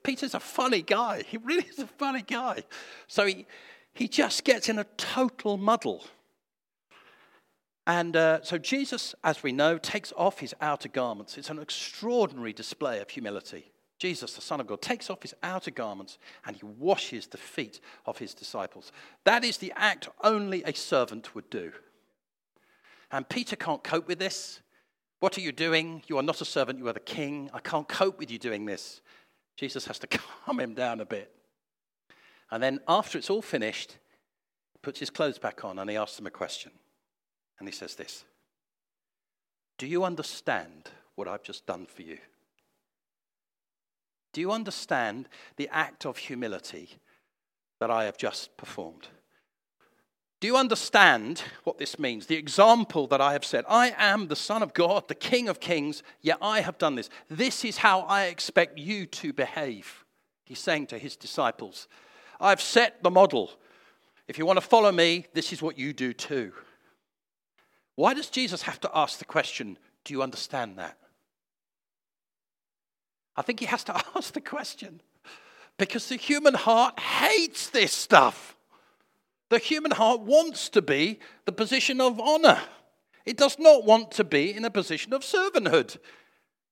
Peter's 0.02 0.34
a 0.34 0.40
funny 0.40 0.82
guy. 0.82 1.22
He 1.22 1.36
really 1.36 1.64
is 1.64 1.78
a 1.78 1.86
funny 1.86 2.22
guy. 2.22 2.64
So 3.06 3.26
he, 3.26 3.46
he 3.92 4.08
just 4.08 4.44
gets 4.44 4.68
in 4.68 4.78
a 4.78 4.84
total 4.96 5.56
muddle 5.56 6.04
and 7.86 8.14
uh, 8.14 8.42
so 8.42 8.58
Jesus, 8.58 9.14
as 9.24 9.42
we 9.42 9.50
know, 9.50 9.76
takes 9.76 10.12
off 10.16 10.38
his 10.38 10.54
outer 10.60 10.88
garments. 10.88 11.36
It's 11.36 11.50
an 11.50 11.58
extraordinary 11.58 12.52
display 12.52 13.00
of 13.00 13.10
humility. 13.10 13.71
Jesus, 14.02 14.32
the 14.32 14.40
Son 14.40 14.60
of 14.60 14.66
God, 14.66 14.82
takes 14.82 15.10
off 15.10 15.22
his 15.22 15.32
outer 15.44 15.70
garments 15.70 16.18
and 16.44 16.56
he 16.56 16.64
washes 16.64 17.28
the 17.28 17.38
feet 17.38 17.78
of 18.04 18.18
his 18.18 18.34
disciples. 18.34 18.90
That 19.22 19.44
is 19.44 19.58
the 19.58 19.72
act 19.76 20.08
only 20.24 20.64
a 20.64 20.74
servant 20.74 21.36
would 21.36 21.48
do. 21.50 21.70
And 23.12 23.28
Peter 23.28 23.54
can't 23.54 23.84
cope 23.84 24.08
with 24.08 24.18
this. 24.18 24.58
What 25.20 25.38
are 25.38 25.40
you 25.40 25.52
doing? 25.52 26.02
You 26.08 26.18
are 26.18 26.22
not 26.24 26.40
a 26.40 26.44
servant, 26.44 26.80
you 26.80 26.88
are 26.88 26.92
the 26.92 26.98
king. 26.98 27.48
I 27.54 27.60
can't 27.60 27.86
cope 27.86 28.18
with 28.18 28.28
you 28.28 28.40
doing 28.40 28.66
this. 28.66 29.02
Jesus 29.56 29.86
has 29.86 30.00
to 30.00 30.06
calm 30.46 30.58
him 30.58 30.74
down 30.74 30.98
a 30.98 31.06
bit. 31.06 31.32
And 32.50 32.60
then, 32.60 32.80
after 32.88 33.18
it's 33.18 33.30
all 33.30 33.40
finished, 33.40 33.98
he 34.72 34.80
puts 34.82 34.98
his 34.98 35.10
clothes 35.10 35.38
back 35.38 35.64
on 35.64 35.78
and 35.78 35.88
he 35.88 35.96
asks 35.96 36.16
them 36.16 36.26
a 36.26 36.30
question. 36.32 36.72
And 37.60 37.68
he 37.68 37.72
says 37.72 37.94
this 37.94 38.24
Do 39.78 39.86
you 39.86 40.02
understand 40.02 40.90
what 41.14 41.28
I've 41.28 41.44
just 41.44 41.66
done 41.66 41.86
for 41.86 42.02
you? 42.02 42.18
Do 44.32 44.40
you 44.40 44.52
understand 44.52 45.28
the 45.56 45.68
act 45.70 46.06
of 46.06 46.16
humility 46.16 46.90
that 47.80 47.90
I 47.90 48.04
have 48.04 48.16
just 48.16 48.56
performed? 48.56 49.08
Do 50.40 50.48
you 50.48 50.56
understand 50.56 51.42
what 51.62 51.78
this 51.78 52.00
means? 52.00 52.26
The 52.26 52.36
example 52.36 53.06
that 53.06 53.20
I 53.20 53.32
have 53.32 53.44
said 53.44 53.64
I 53.68 53.94
am 53.96 54.26
the 54.26 54.34
Son 54.34 54.62
of 54.62 54.74
God, 54.74 55.06
the 55.06 55.14
King 55.14 55.48
of 55.48 55.60
Kings, 55.60 56.02
yet 56.20 56.38
I 56.42 56.62
have 56.62 56.78
done 56.78 56.96
this. 56.96 57.10
This 57.28 57.64
is 57.64 57.78
how 57.78 58.00
I 58.00 58.24
expect 58.24 58.76
you 58.76 59.06
to 59.06 59.32
behave. 59.32 60.04
He's 60.44 60.58
saying 60.58 60.88
to 60.88 60.98
his 60.98 61.14
disciples, 61.14 61.86
I've 62.40 62.60
set 62.60 63.04
the 63.04 63.10
model. 63.10 63.52
If 64.26 64.36
you 64.36 64.44
want 64.44 64.56
to 64.56 64.66
follow 64.66 64.90
me, 64.90 65.26
this 65.32 65.52
is 65.52 65.62
what 65.62 65.78
you 65.78 65.92
do 65.92 66.12
too. 66.12 66.52
Why 67.94 68.12
does 68.12 68.28
Jesus 68.28 68.62
have 68.62 68.80
to 68.80 68.90
ask 68.92 69.20
the 69.20 69.24
question, 69.24 69.78
Do 70.04 70.12
you 70.12 70.22
understand 70.22 70.76
that? 70.78 70.98
I 73.36 73.42
think 73.42 73.60
he 73.60 73.66
has 73.66 73.84
to 73.84 73.96
ask 74.16 74.32
the 74.34 74.40
question 74.40 75.00
because 75.78 76.08
the 76.08 76.16
human 76.16 76.54
heart 76.54 76.98
hates 76.98 77.70
this 77.70 77.92
stuff. 77.92 78.56
The 79.50 79.58
human 79.58 79.90
heart 79.90 80.20
wants 80.20 80.68
to 80.70 80.82
be 80.82 81.18
the 81.44 81.52
position 81.52 82.00
of 82.00 82.18
honor. 82.20 82.58
It 83.24 83.36
does 83.36 83.58
not 83.58 83.84
want 83.84 84.10
to 84.12 84.24
be 84.24 84.54
in 84.54 84.64
a 84.64 84.70
position 84.70 85.12
of 85.12 85.22
servanthood. 85.22 85.98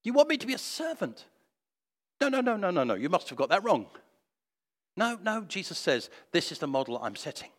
You 0.03 0.13
want 0.13 0.29
me 0.29 0.37
to 0.39 0.47
be 0.47 0.55
a 0.55 0.59
servant? 0.59 1.27
No, 2.21 2.29
no, 2.29 2.41
no, 2.41 2.57
no, 2.57 2.71
no, 2.71 2.85
no. 2.85 2.95
You 2.95 3.09
must 3.09 3.29
have 3.29 3.39
got 3.39 3.51
that 3.51 3.65
wrong. 3.65 3.87
No, 4.97 5.19
no, 5.23 5.43
Jesus 5.43 5.79
says, 5.79 6.11
This 6.33 6.53
is 6.53 6.59
the 6.59 6.67
model 6.67 6.99
I'm 7.03 7.17
setting. 7.17 7.51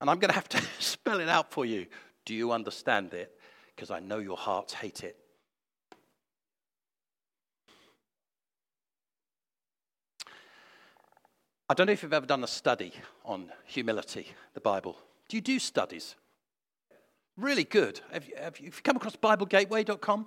And 0.00 0.10
I'm 0.10 0.18
going 0.18 0.28
to 0.28 0.34
have 0.34 0.48
to 0.50 0.62
spell 0.78 1.20
it 1.20 1.28
out 1.28 1.50
for 1.50 1.64
you. 1.64 1.86
Do 2.24 2.34
you 2.34 2.52
understand 2.52 3.14
it? 3.14 3.32
Because 3.74 3.90
I 3.90 4.00
know 4.00 4.18
your 4.18 4.36
hearts 4.36 4.74
hate 4.74 5.04
it. 5.04 5.16
I 11.68 11.74
don't 11.74 11.86
know 11.86 11.92
if 11.92 12.02
you've 12.02 12.12
ever 12.12 12.26
done 12.26 12.44
a 12.44 12.48
study 12.48 12.92
on 13.24 13.50
humility, 13.64 14.28
the 14.54 14.60
Bible. 14.60 14.96
Do 15.28 15.36
you 15.36 15.40
do 15.40 15.58
studies? 15.58 16.14
Really 17.36 17.64
good. 17.64 18.00
Have 18.12 18.26
you, 18.26 18.34
have 18.40 18.60
you 18.60 18.70
come 18.70 18.96
across 18.96 19.16
BibleGateway.com? 19.16 20.26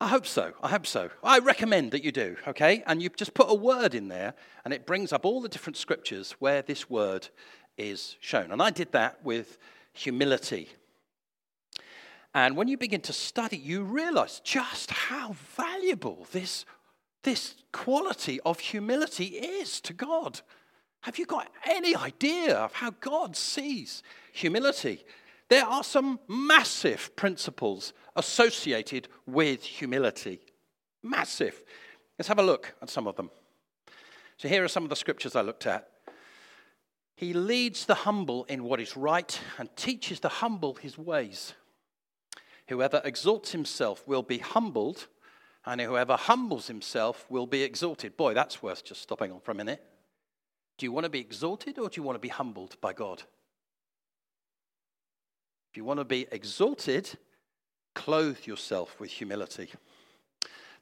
I 0.00 0.08
hope 0.08 0.26
so. 0.26 0.52
I 0.62 0.68
hope 0.68 0.86
so. 0.86 1.10
I 1.22 1.38
recommend 1.38 1.90
that 1.92 2.02
you 2.02 2.12
do, 2.12 2.36
okay? 2.48 2.82
And 2.86 3.02
you 3.02 3.08
just 3.10 3.34
put 3.34 3.50
a 3.50 3.54
word 3.54 3.94
in 3.94 4.08
there, 4.08 4.34
and 4.64 4.72
it 4.72 4.86
brings 4.86 5.12
up 5.12 5.24
all 5.24 5.40
the 5.40 5.48
different 5.48 5.76
scriptures 5.76 6.32
where 6.38 6.62
this 6.62 6.88
word 6.88 7.28
is 7.76 8.16
shown. 8.20 8.52
And 8.52 8.62
I 8.62 8.70
did 8.70 8.92
that 8.92 9.22
with 9.24 9.58
humility. 9.92 10.70
And 12.34 12.56
when 12.56 12.68
you 12.68 12.76
begin 12.76 13.00
to 13.02 13.14
study, 13.14 13.56
you 13.56 13.82
realize 13.82 14.40
just 14.40 14.90
how 14.90 15.34
valuable 15.56 16.26
this, 16.32 16.66
this 17.26 17.56
quality 17.72 18.38
of 18.46 18.60
humility 18.60 19.24
is 19.24 19.80
to 19.80 19.92
God. 19.92 20.40
Have 21.00 21.18
you 21.18 21.26
got 21.26 21.48
any 21.68 21.94
idea 21.96 22.56
of 22.56 22.72
how 22.72 22.90
God 23.00 23.36
sees 23.36 24.04
humility? 24.32 25.04
There 25.48 25.64
are 25.64 25.82
some 25.82 26.20
massive 26.28 27.16
principles 27.16 27.92
associated 28.14 29.08
with 29.26 29.64
humility. 29.64 30.38
Massive. 31.02 31.60
Let's 32.16 32.28
have 32.28 32.38
a 32.38 32.44
look 32.44 32.74
at 32.80 32.90
some 32.90 33.08
of 33.08 33.16
them. 33.16 33.30
So, 34.36 34.48
here 34.48 34.62
are 34.62 34.68
some 34.68 34.84
of 34.84 34.90
the 34.90 34.96
scriptures 34.96 35.34
I 35.34 35.42
looked 35.42 35.66
at. 35.66 35.88
He 37.16 37.32
leads 37.32 37.86
the 37.86 37.94
humble 37.94 38.44
in 38.44 38.62
what 38.62 38.80
is 38.80 38.96
right 38.96 39.40
and 39.58 39.74
teaches 39.74 40.20
the 40.20 40.28
humble 40.28 40.74
his 40.74 40.96
ways. 40.96 41.54
Whoever 42.68 43.00
exalts 43.04 43.50
himself 43.50 44.06
will 44.06 44.22
be 44.22 44.38
humbled, 44.38 45.08
and 45.66 45.80
whoever 45.80 46.16
humbles 46.16 46.68
himself 46.68 47.26
will 47.28 47.46
be 47.46 47.62
exalted. 47.62 48.16
Boy, 48.16 48.34
that's 48.34 48.62
worth 48.62 48.84
just 48.84 49.02
stopping 49.02 49.32
on 49.32 49.40
for 49.40 49.50
a 49.50 49.54
minute. 49.54 49.82
Do 50.78 50.86
you 50.86 50.92
want 50.92 51.04
to 51.04 51.10
be 51.10 51.20
exalted 51.20 51.78
or 51.78 51.88
do 51.88 52.00
you 52.00 52.04
want 52.04 52.16
to 52.16 52.20
be 52.20 52.28
humbled 52.28 52.76
by 52.80 52.92
God? 52.92 53.22
If 55.70 55.76
you 55.76 55.84
want 55.84 55.98
to 55.98 56.04
be 56.04 56.26
exalted, 56.30 57.18
clothe 57.94 58.46
yourself 58.46 59.00
with 59.00 59.10
humility. 59.10 59.70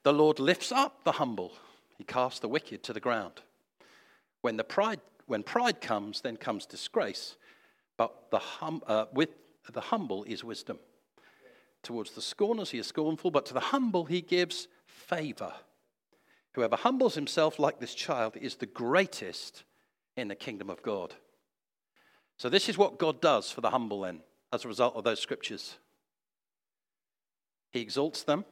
The 0.03 0.12
Lord 0.12 0.38
lifts 0.38 0.70
up 0.70 1.03
the 1.05 1.12
humble, 1.12 1.53
he 1.97 2.05
casts 2.05 2.40
the 2.40 2.49
wicked 2.49 2.83
to 2.85 2.92
the 2.92 3.01
ground. 3.01 3.40
When, 4.42 4.59
the 4.59 4.64
pride, 4.64 5.01
when 5.27 5.42
pride 5.42 5.81
comes, 5.81 6.20
then 6.20 6.37
comes 6.37 6.66
disgrace, 6.66 7.37
but 7.97 8.31
the 8.31 8.38
hum, 8.38 8.83
uh, 8.87 9.07
with 9.14 9.31
the 9.73 9.81
humble 9.81 10.25
is 10.25 10.44
wisdom. 10.44 10.79
Towards 11.83 12.11
the 12.11 12.23
scorners 12.23 12.70
he 12.70 12.79
is 12.79 12.87
scornful, 12.87 13.31
but 13.31 13.47
to 13.47 13.55
the 13.55 13.61
humble 13.61 14.05
he 14.05 14.20
gives 14.20 14.68
favor. 14.94 15.52
Whoever 16.52 16.76
humbles 16.76 17.14
himself 17.14 17.59
like 17.59 17.80
this 17.80 17.94
child 17.94 18.37
is 18.37 18.57
the 18.57 18.66
greatest 18.66 19.64
in 20.16 20.28
the 20.28 20.35
kingdom 20.35 20.70
of 20.70 20.83
God. 20.83 21.14
So, 22.37 22.48
this 22.48 22.68
is 22.68 22.78
what 22.78 22.98
God 22.98 23.20
does 23.20 23.50
for 23.50 23.61
the 23.61 23.70
humble 23.70 24.00
then 24.02 24.20
as 24.52 24.64
a 24.64 24.68
result 24.68 24.96
of 24.96 25.04
those 25.04 25.20
scriptures. 25.20 25.78
He 27.70 27.80
exalts 27.80 28.22
them, 28.22 28.44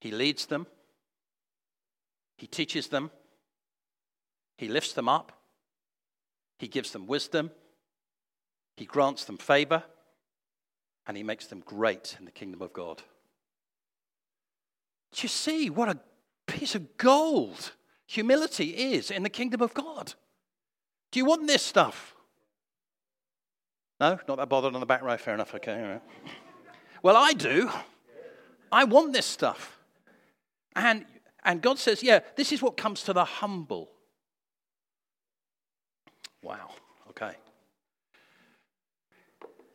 He 0.00 0.10
leads 0.10 0.46
them, 0.46 0.66
He 2.36 2.46
teaches 2.46 2.88
them, 2.88 3.10
He 4.56 4.68
lifts 4.68 4.92
them 4.92 5.08
up, 5.08 5.32
He 6.58 6.68
gives 6.68 6.92
them 6.92 7.06
wisdom, 7.06 7.50
He 8.76 8.86
grants 8.86 9.24
them 9.24 9.36
favor, 9.36 9.84
and 11.06 11.16
He 11.16 11.22
makes 11.22 11.46
them 11.46 11.62
great 11.64 12.16
in 12.18 12.24
the 12.24 12.30
kingdom 12.30 12.62
of 12.62 12.72
God. 12.72 13.02
Do 15.12 15.22
you 15.22 15.28
see 15.28 15.70
what 15.70 15.88
a 15.88 15.98
piece 16.46 16.74
of 16.74 16.96
gold 16.96 17.72
humility 18.06 18.94
is 18.94 19.10
in 19.10 19.22
the 19.22 19.30
kingdom 19.30 19.60
of 19.60 19.74
God? 19.74 20.14
Do 21.10 21.18
you 21.18 21.24
want 21.24 21.46
this 21.46 21.62
stuff? 21.62 22.14
No, 24.00 24.18
not 24.26 24.38
that 24.38 24.48
bothered 24.48 24.74
on 24.74 24.80
the 24.80 24.86
back 24.86 25.02
row. 25.02 25.16
Fair 25.16 25.34
enough. 25.34 25.54
Okay. 25.54 25.98
Well, 27.02 27.16
I 27.16 27.32
do. 27.32 27.70
I 28.72 28.84
want 28.84 29.12
this 29.12 29.26
stuff. 29.26 29.78
And, 30.76 31.04
and 31.44 31.60
God 31.60 31.78
says, 31.78 32.02
yeah, 32.02 32.20
this 32.36 32.52
is 32.52 32.62
what 32.62 32.76
comes 32.76 33.02
to 33.04 33.12
the 33.12 33.24
humble. 33.24 33.90
Wow. 36.42 36.70
Okay. 37.10 37.32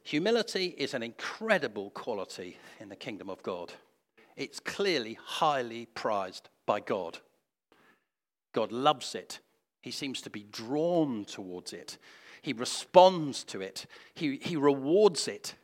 Humility 0.04 0.68
is 0.78 0.94
an 0.94 1.04
incredible 1.04 1.90
quality 1.92 2.58
in 2.80 2.90
the 2.90 2.96
kingdom 2.96 3.30
of 3.30 3.44
God. 3.44 3.74
It's 4.36 4.60
clearly 4.60 5.18
highly 5.24 5.86
prized 5.86 6.50
by 6.66 6.80
God. 6.80 7.20
God 8.54 8.72
loves 8.72 9.16
it. 9.16 9.40
He 9.82 9.92
seems 9.92 10.22
to 10.22 10.30
be 10.30 10.46
drawn 10.52 11.26
towards 11.26 11.74
it. 11.74 11.98
He 12.42 12.54
responds 12.54 13.44
to 13.46 13.62
it, 13.62 13.86
he, 14.14 14.38
he 14.38 14.56
rewards 14.56 15.28
it. 15.28 15.56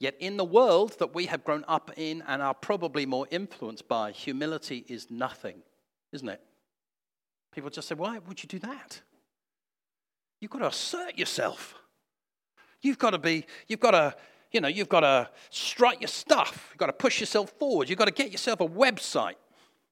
Yet, 0.00 0.14
in 0.20 0.36
the 0.36 0.44
world 0.44 0.96
that 1.00 1.12
we 1.12 1.26
have 1.26 1.42
grown 1.42 1.64
up 1.66 1.90
in 1.96 2.22
and 2.28 2.40
are 2.40 2.54
probably 2.54 3.04
more 3.04 3.26
influenced 3.30 3.88
by, 3.88 4.12
humility 4.12 4.84
is 4.86 5.10
nothing, 5.10 5.56
isn't 6.12 6.28
it? 6.28 6.40
People 7.52 7.70
just 7.70 7.88
say, 7.88 7.96
Why 7.96 8.18
would 8.18 8.42
you 8.42 8.48
do 8.48 8.60
that? 8.60 9.00
You've 10.40 10.52
got 10.52 10.60
to 10.60 10.68
assert 10.68 11.18
yourself. 11.18 11.74
You've 12.80 12.98
got 12.98 13.10
to 13.10 13.18
be, 13.18 13.44
you've 13.66 13.80
got 13.80 13.90
to, 13.90 14.14
you 14.52 14.60
know, 14.60 14.68
you've 14.68 14.88
got 14.88 15.00
to 15.00 15.28
strike 15.50 16.00
your 16.00 16.08
stuff. 16.08 16.68
You've 16.70 16.78
got 16.78 16.86
to 16.86 16.92
push 16.92 17.20
yourself 17.20 17.50
forward. 17.58 17.88
You've 17.88 17.98
got 17.98 18.06
to 18.06 18.14
get 18.14 18.32
yourself 18.32 18.60
a 18.60 18.68
website. 18.68 19.34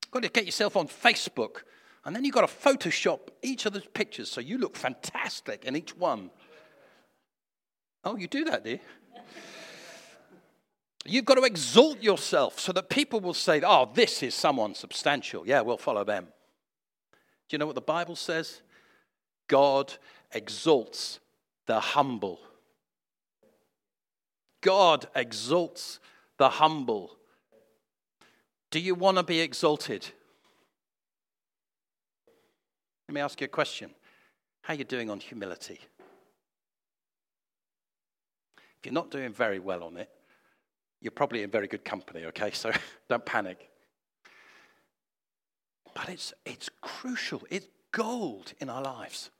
You've 0.04 0.10
got 0.10 0.22
to 0.22 0.30
get 0.30 0.46
yourself 0.46 0.76
on 0.76 0.88
Facebook. 0.88 1.62
And 2.04 2.14
then 2.14 2.24
you've 2.24 2.34
got 2.34 2.48
to 2.48 2.54
Photoshop 2.54 3.20
each 3.42 3.66
of 3.66 3.72
the 3.72 3.80
pictures 3.80 4.30
so 4.30 4.40
you 4.40 4.58
look 4.58 4.76
fantastic 4.76 5.64
in 5.64 5.76
each 5.76 5.96
one. 5.96 6.30
Oh, 8.04 8.16
you 8.16 8.28
do 8.28 8.44
that, 8.44 8.64
do 8.64 8.70
you? 8.70 8.78
You've 11.04 11.24
got 11.24 11.34
to 11.34 11.42
exalt 11.42 12.02
yourself 12.02 12.58
so 12.58 12.72
that 12.72 12.88
people 12.88 13.20
will 13.20 13.34
say, 13.34 13.60
oh, 13.64 13.90
this 13.92 14.22
is 14.22 14.34
someone 14.34 14.74
substantial. 14.74 15.46
Yeah, 15.46 15.60
we'll 15.60 15.76
follow 15.76 16.04
them. 16.04 16.28
Do 17.48 17.54
you 17.54 17.58
know 17.58 17.66
what 17.66 17.74
the 17.74 17.80
Bible 17.80 18.16
says? 18.16 18.62
God 19.48 19.92
exalts 20.32 21.20
the 21.66 21.78
humble. 21.78 22.40
God 24.66 25.06
exalts 25.14 26.00
the 26.38 26.48
humble. 26.48 27.16
Do 28.72 28.80
you 28.80 28.96
want 28.96 29.16
to 29.16 29.22
be 29.22 29.38
exalted? 29.38 30.04
Let 33.08 33.14
me 33.14 33.20
ask 33.20 33.40
you 33.40 33.44
a 33.44 33.48
question. 33.48 33.90
How 34.62 34.74
are 34.74 34.76
you 34.76 34.82
doing 34.82 35.08
on 35.08 35.20
humility? 35.20 35.78
If 38.58 38.86
you're 38.86 38.92
not 38.92 39.12
doing 39.12 39.32
very 39.32 39.60
well 39.60 39.84
on 39.84 39.96
it, 39.98 40.10
you're 41.00 41.12
probably 41.12 41.44
in 41.44 41.50
very 41.50 41.68
good 41.68 41.84
company, 41.84 42.24
okay? 42.24 42.50
So 42.50 42.72
don't 43.08 43.24
panic. 43.24 43.70
But 45.94 46.08
it's, 46.08 46.34
it's 46.44 46.68
crucial, 46.80 47.44
it's 47.50 47.68
gold 47.92 48.52
in 48.58 48.68
our 48.68 48.82
lives. 48.82 49.30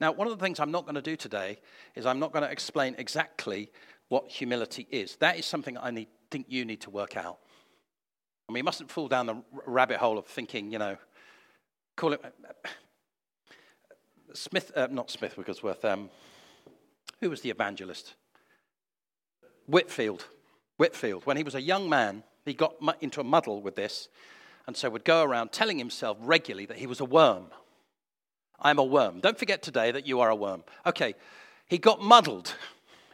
Now, 0.00 0.12
one 0.12 0.28
of 0.28 0.38
the 0.38 0.44
things 0.44 0.60
I'm 0.60 0.70
not 0.70 0.84
going 0.84 0.94
to 0.94 1.02
do 1.02 1.16
today 1.16 1.58
is 1.94 2.06
I'm 2.06 2.20
not 2.20 2.32
going 2.32 2.44
to 2.44 2.50
explain 2.50 2.94
exactly 2.98 3.70
what 4.08 4.30
humility 4.30 4.86
is. 4.90 5.16
That 5.16 5.38
is 5.38 5.46
something 5.46 5.76
I 5.76 5.90
need, 5.90 6.08
think 6.30 6.46
you 6.48 6.64
need 6.64 6.80
to 6.82 6.90
work 6.90 7.16
out. 7.16 7.38
I 8.48 8.52
mean, 8.52 8.58
you 8.58 8.64
mustn't 8.64 8.90
fall 8.90 9.08
down 9.08 9.26
the 9.26 9.42
rabbit 9.66 9.98
hole 9.98 10.16
of 10.16 10.26
thinking, 10.26 10.72
you 10.72 10.78
know, 10.78 10.96
call 11.96 12.12
it 12.12 12.24
Smith, 14.32 14.72
uh, 14.74 14.88
not 14.90 15.10
Smith 15.10 15.36
Wigglesworth. 15.36 15.84
Um, 15.84 16.10
who 17.20 17.28
was 17.28 17.40
the 17.40 17.50
evangelist? 17.50 18.14
Whitefield. 19.66 20.26
Whitefield. 20.76 21.26
When 21.26 21.36
he 21.36 21.42
was 21.42 21.54
a 21.54 21.60
young 21.60 21.88
man, 21.88 22.22
he 22.44 22.54
got 22.54 22.76
into 23.00 23.20
a 23.20 23.24
muddle 23.24 23.60
with 23.60 23.76
this, 23.76 24.08
and 24.66 24.76
so 24.76 24.88
would 24.90 25.04
go 25.04 25.22
around 25.22 25.52
telling 25.52 25.78
himself 25.78 26.16
regularly 26.20 26.66
that 26.66 26.78
he 26.78 26.86
was 26.86 27.00
a 27.00 27.04
worm. 27.04 27.46
I'm 28.60 28.78
a 28.78 28.84
worm. 28.84 29.20
Don't 29.20 29.38
forget 29.38 29.62
today 29.62 29.92
that 29.92 30.06
you 30.06 30.20
are 30.20 30.30
a 30.30 30.34
worm. 30.34 30.64
Okay, 30.86 31.14
he 31.68 31.78
got 31.78 32.00
muddled. 32.02 32.54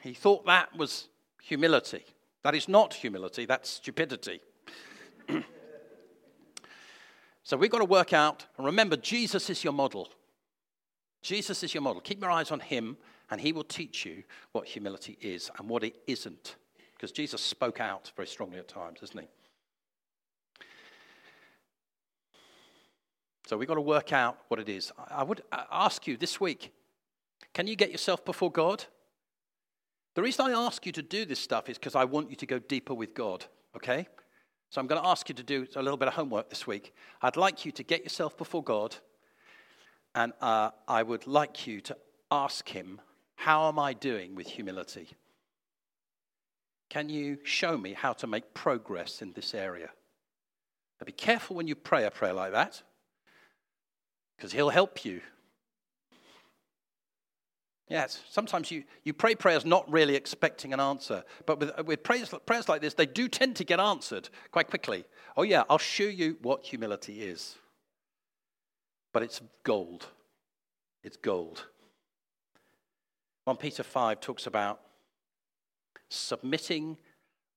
He 0.03 0.15
thought 0.15 0.47
that 0.47 0.77
was 0.77 1.09
humility. 1.43 2.05
That 2.43 2.55
is 2.55 2.69
not 2.69 2.95
humility, 2.95 3.47
that's 3.47 3.71
stupidity. 3.71 4.41
So 7.45 7.59
we've 7.59 7.71
got 7.71 7.81
to 7.81 7.85
work 7.85 8.15
out, 8.15 8.47
and 8.57 8.65
remember, 8.65 8.97
Jesus 8.97 9.51
is 9.51 9.63
your 9.63 9.75
model. 9.75 10.09
Jesus 11.21 11.63
is 11.63 11.75
your 11.75 11.83
model. 11.83 12.01
Keep 12.01 12.23
your 12.23 12.31
eyes 12.31 12.51
on 12.51 12.59
him, 12.59 12.97
and 13.31 13.39
he 13.39 13.53
will 13.53 13.65
teach 13.65 14.07
you 14.07 14.25
what 14.53 14.67
humility 14.67 15.19
is 15.21 15.51
and 15.59 15.69
what 15.69 15.85
it 15.85 15.97
isn't. 16.07 16.57
Because 16.95 17.13
Jesus 17.13 17.43
spoke 17.43 17.81
out 17.81 18.11
very 18.17 18.27
strongly 18.27 18.59
at 18.59 18.69
times, 18.69 19.01
doesn't 19.01 19.21
he? 19.21 19.29
So 23.47 23.57
we've 23.57 23.69
got 23.69 23.75
to 23.75 23.81
work 23.81 24.13
out 24.13 24.39
what 24.49 24.59
it 24.59 24.69
is. 24.69 24.91
I 25.11 25.23
would 25.23 25.43
ask 25.53 26.07
you 26.07 26.17
this 26.17 26.41
week 26.41 26.73
can 27.53 27.67
you 27.67 27.77
get 27.77 27.93
yourself 27.93 28.25
before 28.25 28.51
God? 28.51 28.85
The 30.15 30.23
reason 30.23 30.47
I 30.47 30.67
ask 30.67 30.87
you 30.87 30.93
to 30.93 31.03
do 31.03 31.25
this 31.25 31.39
stuff 31.39 31.69
is 31.69 31.79
because 31.79 31.95
I 31.95 32.05
want 32.05 32.31
you 32.31 32.37
to 32.37 32.47
go 32.47 32.59
deeper 32.59 32.95
with 32.95 33.15
God, 33.15 33.45
okay? 33.77 34.09
So 34.71 34.81
I'm 34.81 34.87
going 34.87 35.01
to 35.01 35.09
ask 35.09 35.29
you 35.29 35.35
to 35.37 35.43
do 35.43 35.67
a 35.77 35.83
little 35.83 35.97
bit 35.97 36.09
of 36.09 36.15
homework 36.15 36.51
this 36.51 36.67
week. 36.67 36.95
I'd 37.23 37.37
like 37.37 37.65
you 37.65 37.73
to 37.73 37.83
get 37.83 38.03
yourself 38.03 38.37
before 38.37 38.63
God, 38.63 38.97
and 40.15 40.33
uh, 40.41 40.71
I 40.89 41.03
would 41.03 41.27
like 41.27 41.67
you 41.67 41.81
to 41.83 41.97
ask 42.31 42.69
Him, 42.69 43.01
How 43.37 43.69
am 43.69 43.79
I 43.79 43.93
doing 43.93 44.35
with 44.35 44.47
humility? 44.47 45.11
Can 46.91 47.09
you 47.09 47.39
show 47.43 47.77
me 47.77 47.93
how 47.93 48.13
to 48.15 48.27
make 48.27 48.55
progress 48.55 49.21
in 49.21 49.33
this 49.33 49.55
area? 49.55 49.91
Now 51.01 51.07
be 51.07 51.13
careful 51.13 51.57
when 51.57 51.67
you 51.67 51.75
pray 51.75 52.05
a 52.05 52.11
prayer 52.11 52.33
like 52.33 52.53
that, 52.53 52.83
because 54.37 54.53
He'll 54.53 54.71
help 54.71 55.05
you. 55.05 55.21
Yes, 57.89 58.23
sometimes 58.31 58.71
you, 58.71 58.85
you 59.03 59.13
pray 59.13 59.35
prayers 59.35 59.65
not 59.67 59.91
really 59.93 60.17
expecting 60.17 60.73
an 60.73 60.81
answer, 60.81 61.23
but 61.45 61.61
with, 61.61 61.87
with 61.87 62.03
prayers, 62.03 62.33
prayers 62.47 62.69
like 62.69 62.81
this, 62.81 62.95
they 62.95 63.07
do 63.07 63.29
tend 63.29 63.57
to 63.57 63.65
get 63.65 63.79
answered 63.79 64.31
quite 64.53 64.71
quickly. 64.71 65.05
Oh, 65.37 65.43
yeah, 65.43 65.65
I'll 65.69 65.79
show 65.79 66.05
you 66.05 66.39
what 66.41 66.65
humility 66.65 67.23
is. 67.23 67.57
But 69.13 69.23
it's 69.23 69.43
gold. 69.65 70.07
It's 71.03 71.19
gold. 71.19 71.67
1 73.45 73.57
Peter 73.59 73.83
5 73.83 74.21
talks 74.21 74.47
about 74.47 74.81
submitting 76.09 76.97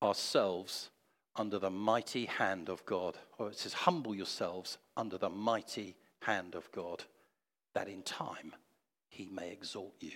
ourselves 0.03 0.89
under 1.37 1.57
the 1.57 1.69
mighty 1.69 2.25
hand 2.25 2.67
of 2.67 2.85
God. 2.85 3.17
Or 3.37 3.49
it 3.49 3.57
says, 3.57 3.73
humble 3.73 4.13
yourselves 4.13 4.77
under 4.97 5.17
the 5.17 5.29
mighty 5.29 5.95
hand 6.27 6.55
of 6.55 6.69
God, 6.73 7.05
that 7.73 7.87
in 7.87 8.03
time 8.03 8.53
he 9.07 9.29
may 9.29 9.49
exalt 9.49 9.95
you. 10.01 10.11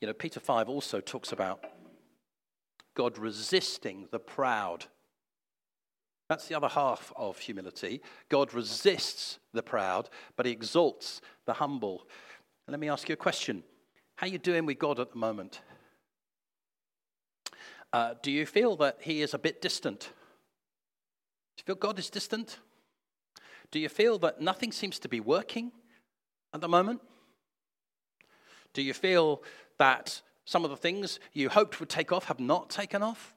You 0.00 0.08
know, 0.08 0.14
Peter 0.14 0.40
5 0.40 0.68
also 0.68 1.00
talks 1.00 1.30
about 1.30 1.62
God 2.94 3.18
resisting 3.18 4.08
the 4.10 4.18
proud. 4.18 4.86
That's 6.28 6.48
the 6.48 6.54
other 6.54 6.68
half 6.68 7.12
of 7.14 7.38
humility. 7.38 8.00
God 8.30 8.54
resists 8.54 9.38
the 9.52 9.62
proud, 9.62 10.08
but 10.36 10.46
he 10.46 10.52
exalts 10.52 11.20
the 11.44 11.52
humble. 11.52 12.08
let 12.66 12.80
me 12.80 12.88
ask 12.88 13.08
you 13.08 13.12
a 13.12 13.16
question. 13.16 13.62
How 14.16 14.26
are 14.26 14.30
you 14.30 14.38
doing 14.38 14.64
with 14.64 14.78
God 14.78 14.98
at 14.98 15.12
the 15.12 15.18
moment? 15.18 15.60
Uh, 17.92 18.14
do 18.22 18.30
you 18.30 18.46
feel 18.46 18.76
that 18.76 18.98
he 19.00 19.22
is 19.22 19.34
a 19.34 19.38
bit 19.38 19.62
distant? 19.62 20.00
Do 20.00 21.62
you 21.62 21.64
feel 21.64 21.74
God 21.76 21.98
is 21.98 22.10
distant? 22.10 22.58
Do 23.70 23.78
you 23.78 23.88
feel 23.88 24.18
that 24.18 24.40
nothing 24.40 24.72
seems 24.72 24.98
to 25.00 25.08
be 25.08 25.20
working 25.20 25.72
at 26.52 26.60
the 26.60 26.68
moment? 26.68 27.00
Do 28.72 28.82
you 28.82 28.94
feel 28.94 29.42
that 29.78 30.20
some 30.44 30.64
of 30.64 30.70
the 30.70 30.76
things 30.76 31.18
you 31.32 31.48
hoped 31.48 31.80
would 31.80 31.88
take 31.88 32.12
off 32.12 32.26
have 32.26 32.40
not 32.40 32.70
taken 32.70 33.02
off? 33.02 33.34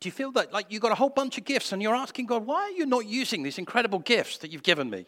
Do 0.00 0.08
you 0.08 0.12
feel 0.12 0.32
that 0.32 0.52
like 0.52 0.66
you've 0.70 0.82
got 0.82 0.92
a 0.92 0.96
whole 0.96 1.10
bunch 1.10 1.38
of 1.38 1.44
gifts 1.44 1.72
and 1.72 1.82
you're 1.82 1.94
asking 1.94 2.26
God, 2.26 2.46
why 2.46 2.62
are 2.62 2.70
you 2.70 2.86
not 2.86 3.06
using 3.06 3.42
these 3.42 3.58
incredible 3.58 3.98
gifts 3.98 4.38
that 4.38 4.50
you've 4.50 4.62
given 4.62 4.88
me? 4.88 5.06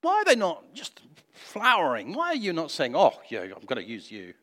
Why 0.00 0.14
are 0.14 0.24
they 0.24 0.36
not 0.36 0.74
just 0.74 1.00
flowering? 1.32 2.14
Why 2.14 2.28
are 2.28 2.36
you 2.36 2.52
not 2.52 2.70
saying, 2.70 2.96
oh, 2.96 3.12
yeah, 3.28 3.40
I'm 3.42 3.66
going 3.66 3.82
to 3.82 3.88
use 3.88 4.10
you? 4.10 4.34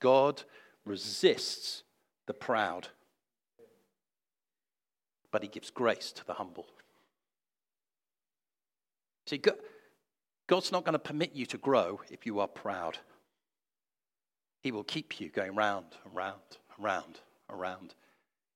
God 0.00 0.42
resists 0.90 1.84
the 2.26 2.34
proud, 2.34 2.88
but 5.30 5.42
he 5.42 5.48
gives 5.48 5.70
grace 5.70 6.12
to 6.12 6.26
the 6.26 6.34
humble. 6.34 6.66
See, 9.26 9.40
God's 10.48 10.72
not 10.72 10.84
going 10.84 10.94
to 10.94 10.98
permit 10.98 11.32
you 11.32 11.46
to 11.46 11.58
grow 11.58 12.00
if 12.10 12.26
you 12.26 12.40
are 12.40 12.48
proud. 12.48 12.98
He 14.62 14.72
will 14.72 14.84
keep 14.84 15.20
you 15.20 15.28
going 15.28 15.54
round 15.54 15.86
and 16.04 16.14
round 16.14 16.58
and 16.74 16.84
round 16.84 17.20
and 17.48 17.60
round. 17.60 17.94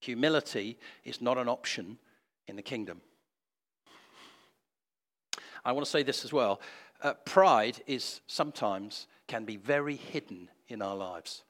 Humility 0.01 0.77
is 1.05 1.21
not 1.21 1.39
an 1.39 1.49
option 1.49 1.99
in 2.49 2.57
the 2.57 2.63
kingdom. 2.63 3.01
I 5.65 5.73
want 5.73 5.87
to 5.87 5.91
say 5.91 6.03
this 6.03 6.25
as 6.25 6.33
well. 6.33 6.61
Uh, 7.01 7.15
pride 7.25 7.81
is 7.87 8.21
sometimes 8.27 9.07
can 9.29 9.45
be 9.45 9.57
very 9.57 9.97
hidden 9.97 10.51
in 10.69 10.83
our 10.83 10.97
lives. 10.97 11.45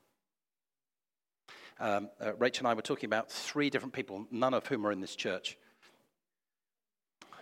Um, 1.80 2.08
uh, 2.20 2.34
Rachel 2.36 2.66
and 2.66 2.72
I 2.72 2.74
were 2.74 2.82
talking 2.82 3.08
about 3.08 3.30
three 3.30 3.70
different 3.70 3.92
people, 3.92 4.26
none 4.30 4.54
of 4.54 4.66
whom 4.66 4.86
are 4.86 4.92
in 4.92 5.00
this 5.00 5.16
church. 5.16 5.58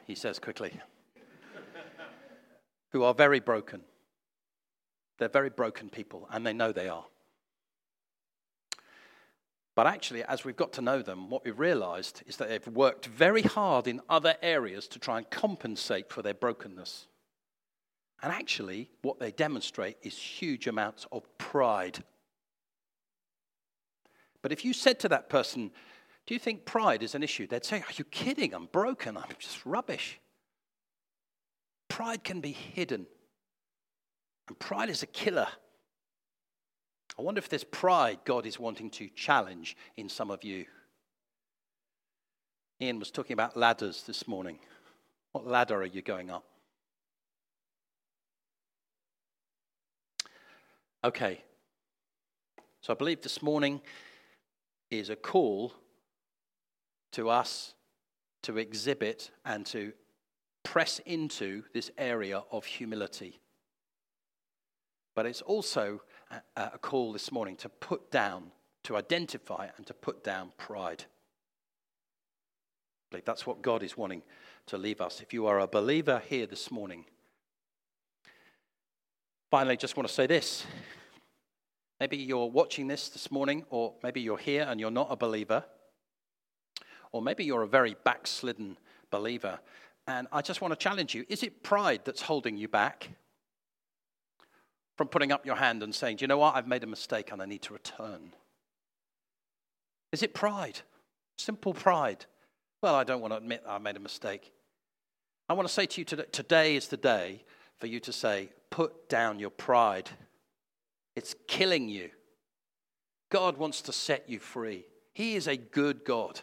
He 0.06 0.14
says 0.14 0.38
quickly, 0.38 0.72
who 2.90 3.04
are 3.04 3.14
very 3.14 3.40
broken. 3.40 3.82
They're 5.18 5.28
very 5.28 5.50
broken 5.50 5.88
people, 5.88 6.26
and 6.30 6.46
they 6.46 6.52
know 6.52 6.72
they 6.72 6.88
are. 6.88 7.04
But 9.74 9.86
actually, 9.86 10.22
as 10.24 10.44
we've 10.44 10.56
got 10.56 10.72
to 10.74 10.82
know 10.82 11.00
them, 11.00 11.30
what 11.30 11.44
we've 11.44 11.58
realized 11.58 12.22
is 12.26 12.36
that 12.36 12.48
they've 12.48 12.66
worked 12.68 13.06
very 13.06 13.42
hard 13.42 13.86
in 13.86 14.00
other 14.08 14.34
areas 14.42 14.86
to 14.88 14.98
try 14.98 15.16
and 15.18 15.30
compensate 15.30 16.10
for 16.10 16.20
their 16.20 16.34
brokenness. 16.34 17.06
And 18.22 18.32
actually, 18.32 18.90
what 19.00 19.18
they 19.18 19.30
demonstrate 19.30 19.96
is 20.02 20.16
huge 20.16 20.66
amounts 20.66 21.06
of 21.10 21.26
pride. 21.38 22.04
But 24.42 24.52
if 24.52 24.64
you 24.64 24.72
said 24.72 24.98
to 25.00 25.08
that 25.08 25.28
person, 25.28 25.70
Do 26.26 26.34
you 26.34 26.40
think 26.40 26.64
pride 26.64 27.02
is 27.02 27.14
an 27.14 27.22
issue? 27.22 27.46
They'd 27.46 27.64
say, 27.64 27.78
Are 27.78 27.94
you 27.96 28.04
kidding? 28.04 28.52
I'm 28.52 28.66
broken. 28.66 29.16
I'm 29.16 29.24
just 29.38 29.64
rubbish. 29.64 30.20
Pride 31.88 32.24
can 32.24 32.40
be 32.40 32.52
hidden, 32.52 33.06
and 34.48 34.58
pride 34.58 34.88
is 34.88 35.02
a 35.02 35.06
killer. 35.06 35.48
I 37.18 37.22
wonder 37.22 37.38
if 37.38 37.48
there's 37.48 37.64
pride 37.64 38.20
God 38.24 38.46
is 38.46 38.58
wanting 38.58 38.90
to 38.92 39.08
challenge 39.14 39.76
in 39.96 40.08
some 40.08 40.30
of 40.30 40.42
you. 40.42 40.64
Ian 42.80 42.98
was 42.98 43.10
talking 43.10 43.34
about 43.34 43.56
ladders 43.56 44.04
this 44.04 44.26
morning. 44.26 44.58
What 45.32 45.46
ladder 45.46 45.76
are 45.76 45.86
you 45.86 46.02
going 46.02 46.30
up? 46.30 46.44
Okay. 51.04 51.42
So 52.80 52.92
I 52.92 52.96
believe 52.96 53.20
this 53.20 53.42
morning 53.42 53.80
is 54.92 55.10
a 55.10 55.16
call 55.16 55.72
to 57.12 57.28
us 57.28 57.74
to 58.42 58.58
exhibit 58.58 59.30
and 59.44 59.64
to 59.66 59.92
press 60.62 61.00
into 61.06 61.62
this 61.72 61.90
area 61.98 62.42
of 62.50 62.64
humility. 62.64 63.40
But 65.14 65.26
it's 65.26 65.42
also 65.42 66.02
a 66.56 66.78
call 66.78 67.12
this 67.12 67.30
morning 67.30 67.56
to 67.56 67.68
put 67.68 68.10
down, 68.10 68.52
to 68.84 68.96
identify 68.96 69.68
and 69.76 69.86
to 69.86 69.94
put 69.94 70.24
down 70.24 70.52
pride. 70.56 71.04
I 73.10 73.16
that's 73.24 73.46
what 73.46 73.62
God 73.62 73.82
is 73.82 73.96
wanting 73.96 74.22
to 74.66 74.78
leave 74.78 75.00
us. 75.00 75.20
If 75.20 75.34
you 75.34 75.46
are 75.46 75.60
a 75.60 75.66
believer 75.66 76.22
here 76.26 76.46
this 76.46 76.70
morning, 76.70 77.04
finally, 79.50 79.76
just 79.76 79.96
want 79.96 80.08
to 80.08 80.14
say 80.14 80.26
this. 80.26 80.64
Maybe 82.02 82.16
you're 82.16 82.50
watching 82.50 82.88
this 82.88 83.10
this 83.10 83.30
morning, 83.30 83.64
or 83.70 83.94
maybe 84.02 84.20
you're 84.20 84.36
here 84.36 84.66
and 84.68 84.80
you're 84.80 84.90
not 84.90 85.06
a 85.10 85.14
believer, 85.14 85.62
or 87.12 87.22
maybe 87.22 87.44
you're 87.44 87.62
a 87.62 87.68
very 87.68 87.94
backslidden 88.02 88.76
believer. 89.12 89.60
And 90.08 90.26
I 90.32 90.42
just 90.42 90.60
want 90.60 90.72
to 90.72 90.76
challenge 90.76 91.14
you 91.14 91.24
is 91.28 91.44
it 91.44 91.62
pride 91.62 92.00
that's 92.04 92.20
holding 92.20 92.56
you 92.56 92.66
back? 92.66 93.08
from 94.96 95.06
putting 95.06 95.30
up 95.30 95.46
your 95.46 95.54
hand 95.54 95.84
and 95.84 95.94
saying, 95.94 96.16
Do 96.16 96.24
you 96.24 96.26
know 96.26 96.38
what? 96.38 96.56
I've 96.56 96.66
made 96.66 96.82
a 96.82 96.88
mistake 96.88 97.30
and 97.30 97.40
I 97.40 97.46
need 97.46 97.62
to 97.62 97.72
return? 97.72 98.32
Is 100.10 100.24
it 100.24 100.34
pride? 100.34 100.80
Simple 101.38 101.72
pride. 101.72 102.26
Well, 102.82 102.96
I 102.96 103.04
don't 103.04 103.20
want 103.20 103.32
to 103.32 103.38
admit 103.38 103.62
I 103.64 103.78
made 103.78 103.96
a 103.96 104.00
mistake. 104.00 104.50
I 105.48 105.52
want 105.52 105.68
to 105.68 105.72
say 105.72 105.86
to 105.86 106.00
you 106.00 106.04
today, 106.04 106.24
today 106.32 106.74
is 106.74 106.88
the 106.88 106.96
day 106.96 107.44
for 107.78 107.86
you 107.86 108.00
to 108.00 108.12
say, 108.12 108.48
Put 108.70 109.08
down 109.08 109.38
your 109.38 109.50
pride. 109.50 110.10
It's 111.14 111.34
killing 111.46 111.88
you. 111.88 112.10
God 113.30 113.56
wants 113.56 113.82
to 113.82 113.92
set 113.92 114.28
you 114.28 114.38
free. 114.38 114.86
He 115.12 115.34
is 115.34 115.46
a 115.46 115.56
good 115.56 116.04
God. 116.04 116.40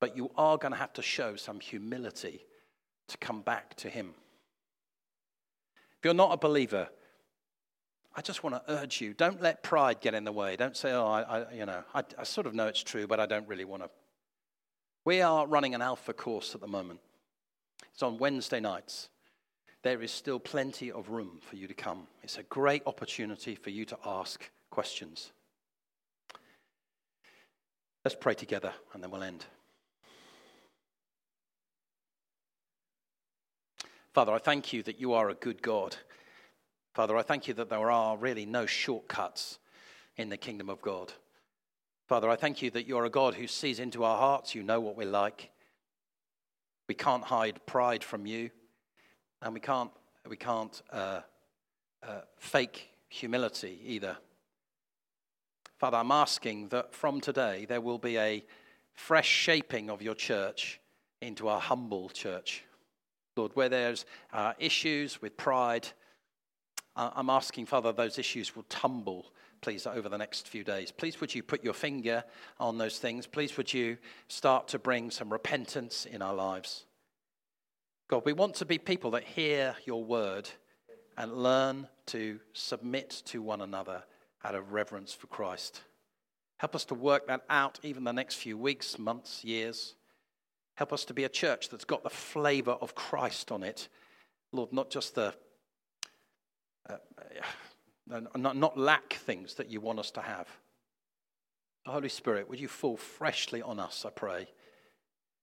But 0.00 0.16
you 0.16 0.30
are 0.36 0.58
going 0.58 0.72
to 0.72 0.78
have 0.78 0.92
to 0.94 1.02
show 1.02 1.36
some 1.36 1.60
humility 1.60 2.44
to 3.08 3.18
come 3.18 3.42
back 3.42 3.74
to 3.76 3.88
Him. 3.88 4.14
If 5.98 6.04
you're 6.04 6.14
not 6.14 6.32
a 6.32 6.36
believer, 6.36 6.88
I 8.14 8.20
just 8.20 8.42
want 8.42 8.56
to 8.56 8.72
urge 8.72 9.00
you 9.00 9.14
don't 9.14 9.40
let 9.40 9.62
pride 9.62 10.00
get 10.00 10.14
in 10.14 10.24
the 10.24 10.32
way. 10.32 10.56
Don't 10.56 10.76
say, 10.76 10.92
oh, 10.92 11.06
I, 11.06 11.22
I 11.22 11.52
you 11.52 11.66
know, 11.66 11.82
I, 11.94 12.02
I 12.18 12.24
sort 12.24 12.46
of 12.46 12.54
know 12.54 12.66
it's 12.66 12.82
true, 12.82 13.06
but 13.06 13.20
I 13.20 13.26
don't 13.26 13.48
really 13.48 13.64
want 13.64 13.84
to. 13.84 13.90
We 15.04 15.20
are 15.22 15.46
running 15.46 15.74
an 15.74 15.82
alpha 15.82 16.12
course 16.12 16.54
at 16.54 16.60
the 16.60 16.66
moment. 16.66 17.00
It's 17.92 18.02
on 18.02 18.18
Wednesday 18.18 18.60
nights. 18.60 19.08
There 19.82 20.00
is 20.00 20.12
still 20.12 20.38
plenty 20.38 20.92
of 20.92 21.10
room 21.10 21.40
for 21.42 21.56
you 21.56 21.66
to 21.66 21.74
come. 21.74 22.06
It's 22.22 22.38
a 22.38 22.44
great 22.44 22.82
opportunity 22.86 23.56
for 23.56 23.70
you 23.70 23.84
to 23.86 23.98
ask 24.04 24.48
questions. 24.70 25.32
Let's 28.04 28.16
pray 28.18 28.34
together 28.34 28.72
and 28.94 29.02
then 29.02 29.10
we'll 29.10 29.22
end. 29.22 29.44
Father, 34.12 34.32
I 34.32 34.38
thank 34.38 34.72
you 34.72 34.82
that 34.84 35.00
you 35.00 35.14
are 35.14 35.30
a 35.30 35.34
good 35.34 35.62
God. 35.62 35.96
Father, 36.94 37.16
I 37.16 37.22
thank 37.22 37.48
you 37.48 37.54
that 37.54 37.70
there 37.70 37.90
are 37.90 38.16
really 38.16 38.44
no 38.44 38.66
shortcuts 38.66 39.58
in 40.16 40.28
the 40.28 40.36
kingdom 40.36 40.68
of 40.68 40.82
God. 40.82 41.12
Father, 42.08 42.28
I 42.28 42.36
thank 42.36 42.60
you 42.60 42.70
that 42.72 42.86
you're 42.86 43.06
a 43.06 43.10
God 43.10 43.34
who 43.34 43.46
sees 43.46 43.80
into 43.80 44.04
our 44.04 44.18
hearts. 44.18 44.54
You 44.54 44.62
know 44.62 44.80
what 44.80 44.96
we're 44.96 45.06
like. 45.06 45.50
We 46.88 46.94
can't 46.94 47.24
hide 47.24 47.64
pride 47.64 48.04
from 48.04 48.26
you, 48.26 48.50
and 49.42 49.52
we 49.54 49.60
can't 49.60 49.90
We 50.28 50.36
can't 50.36 50.82
uh, 50.92 51.20
uh, 52.02 52.20
fake 52.38 52.90
humility 53.08 53.80
either. 53.84 54.16
Father, 55.78 55.98
I'm 55.98 56.12
asking 56.12 56.68
that 56.68 56.94
from 56.94 57.20
today 57.20 57.66
there 57.66 57.80
will 57.80 57.98
be 57.98 58.18
a 58.18 58.44
fresh 58.94 59.28
shaping 59.28 59.90
of 59.90 60.00
your 60.00 60.14
church 60.14 60.80
into 61.20 61.48
a 61.48 61.58
humble 61.58 62.08
church. 62.08 62.64
Lord, 63.36 63.52
where 63.54 63.68
there's 63.68 64.06
uh, 64.32 64.52
issues 64.58 65.20
with 65.20 65.36
pride, 65.36 65.88
I'm 66.94 67.30
asking, 67.30 67.66
Father, 67.66 67.92
those 67.92 68.18
issues 68.18 68.54
will 68.54 68.66
tumble, 68.68 69.32
please, 69.60 69.86
over 69.86 70.08
the 70.08 70.18
next 70.18 70.48
few 70.48 70.62
days. 70.62 70.92
Please, 70.92 71.20
would 71.20 71.34
you 71.34 71.42
put 71.42 71.64
your 71.64 71.74
finger 71.74 72.22
on 72.58 72.78
those 72.78 72.98
things? 73.00 73.26
Please, 73.26 73.56
would 73.56 73.72
you 73.72 73.96
start 74.28 74.68
to 74.68 74.78
bring 74.78 75.10
some 75.10 75.32
repentance 75.32 76.06
in 76.06 76.22
our 76.22 76.34
lives? 76.34 76.86
God, 78.12 78.26
we 78.26 78.34
want 78.34 78.56
to 78.56 78.66
be 78.66 78.76
people 78.76 79.12
that 79.12 79.24
hear 79.24 79.74
your 79.86 80.04
word 80.04 80.46
and 81.16 81.32
learn 81.32 81.88
to 82.08 82.40
submit 82.52 83.22
to 83.24 83.40
one 83.40 83.62
another 83.62 84.02
out 84.44 84.54
of 84.54 84.72
reverence 84.72 85.14
for 85.14 85.28
Christ. 85.28 85.80
Help 86.58 86.74
us 86.74 86.84
to 86.84 86.94
work 86.94 87.26
that 87.28 87.40
out 87.48 87.80
even 87.82 88.04
the 88.04 88.12
next 88.12 88.34
few 88.34 88.58
weeks, 88.58 88.98
months, 88.98 89.42
years. 89.42 89.94
Help 90.74 90.92
us 90.92 91.06
to 91.06 91.14
be 91.14 91.24
a 91.24 91.28
church 91.30 91.70
that's 91.70 91.86
got 91.86 92.02
the 92.02 92.10
flavor 92.10 92.72
of 92.72 92.94
Christ 92.94 93.50
on 93.50 93.62
it. 93.62 93.88
Lord, 94.52 94.74
not 94.74 94.90
just 94.90 95.14
the, 95.14 95.32
uh, 96.90 96.96
uh, 98.12 98.20
not, 98.36 98.58
not 98.58 98.76
lack 98.76 99.14
things 99.14 99.54
that 99.54 99.70
you 99.70 99.80
want 99.80 99.98
us 99.98 100.10
to 100.10 100.20
have. 100.20 100.48
Holy 101.86 102.10
Spirit, 102.10 102.46
would 102.50 102.60
you 102.60 102.68
fall 102.68 102.98
freshly 102.98 103.62
on 103.62 103.80
us, 103.80 104.04
I 104.04 104.10
pray. 104.10 104.48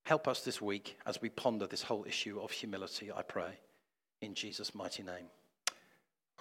Help 0.09 0.27
us 0.27 0.41
this 0.41 0.59
week 0.59 0.97
as 1.05 1.21
we 1.21 1.29
ponder 1.29 1.67
this 1.67 1.83
whole 1.83 2.03
issue 2.03 2.39
of 2.39 2.49
humility, 2.49 3.11
I 3.15 3.21
pray. 3.21 3.59
In 4.21 4.33
Jesus' 4.33 4.73
mighty 4.73 5.03
name. 5.03 5.27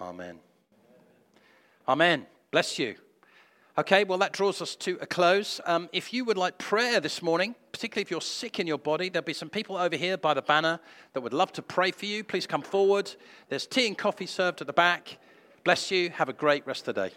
Amen. 0.01 0.39
Amen. 1.87 2.25
Bless 2.49 2.79
you. 2.79 2.95
Okay, 3.77 4.05
well, 4.05 4.17
that 4.17 4.33
draws 4.33 4.59
us 4.63 4.75
to 4.77 4.97
a 5.01 5.05
close. 5.05 5.61
Um, 5.67 5.87
if 5.93 6.11
you 6.11 6.25
would 6.25 6.35
like 6.35 6.57
prayer 6.57 6.99
this 6.99 7.21
morning, 7.21 7.53
particularly 7.71 8.01
if 8.01 8.09
you're 8.09 8.21
sick 8.21 8.59
in 8.59 8.65
your 8.65 8.79
body, 8.79 9.07
there'll 9.07 9.23
be 9.23 9.33
some 9.33 9.51
people 9.51 9.77
over 9.77 9.95
here 9.95 10.17
by 10.17 10.33
the 10.33 10.41
banner 10.41 10.79
that 11.13 11.21
would 11.21 11.31
love 11.31 11.53
to 11.53 11.61
pray 11.61 11.91
for 11.91 12.07
you. 12.07 12.23
Please 12.23 12.47
come 12.47 12.63
forward. 12.63 13.13
There's 13.49 13.67
tea 13.67 13.85
and 13.85 13.95
coffee 13.95 14.25
served 14.25 14.61
at 14.61 14.65
the 14.65 14.73
back. 14.73 15.19
Bless 15.63 15.91
you. 15.91 16.09
Have 16.09 16.27
a 16.29 16.33
great 16.33 16.65
rest 16.65 16.87
of 16.87 16.95
the 16.95 17.01
day. 17.03 17.07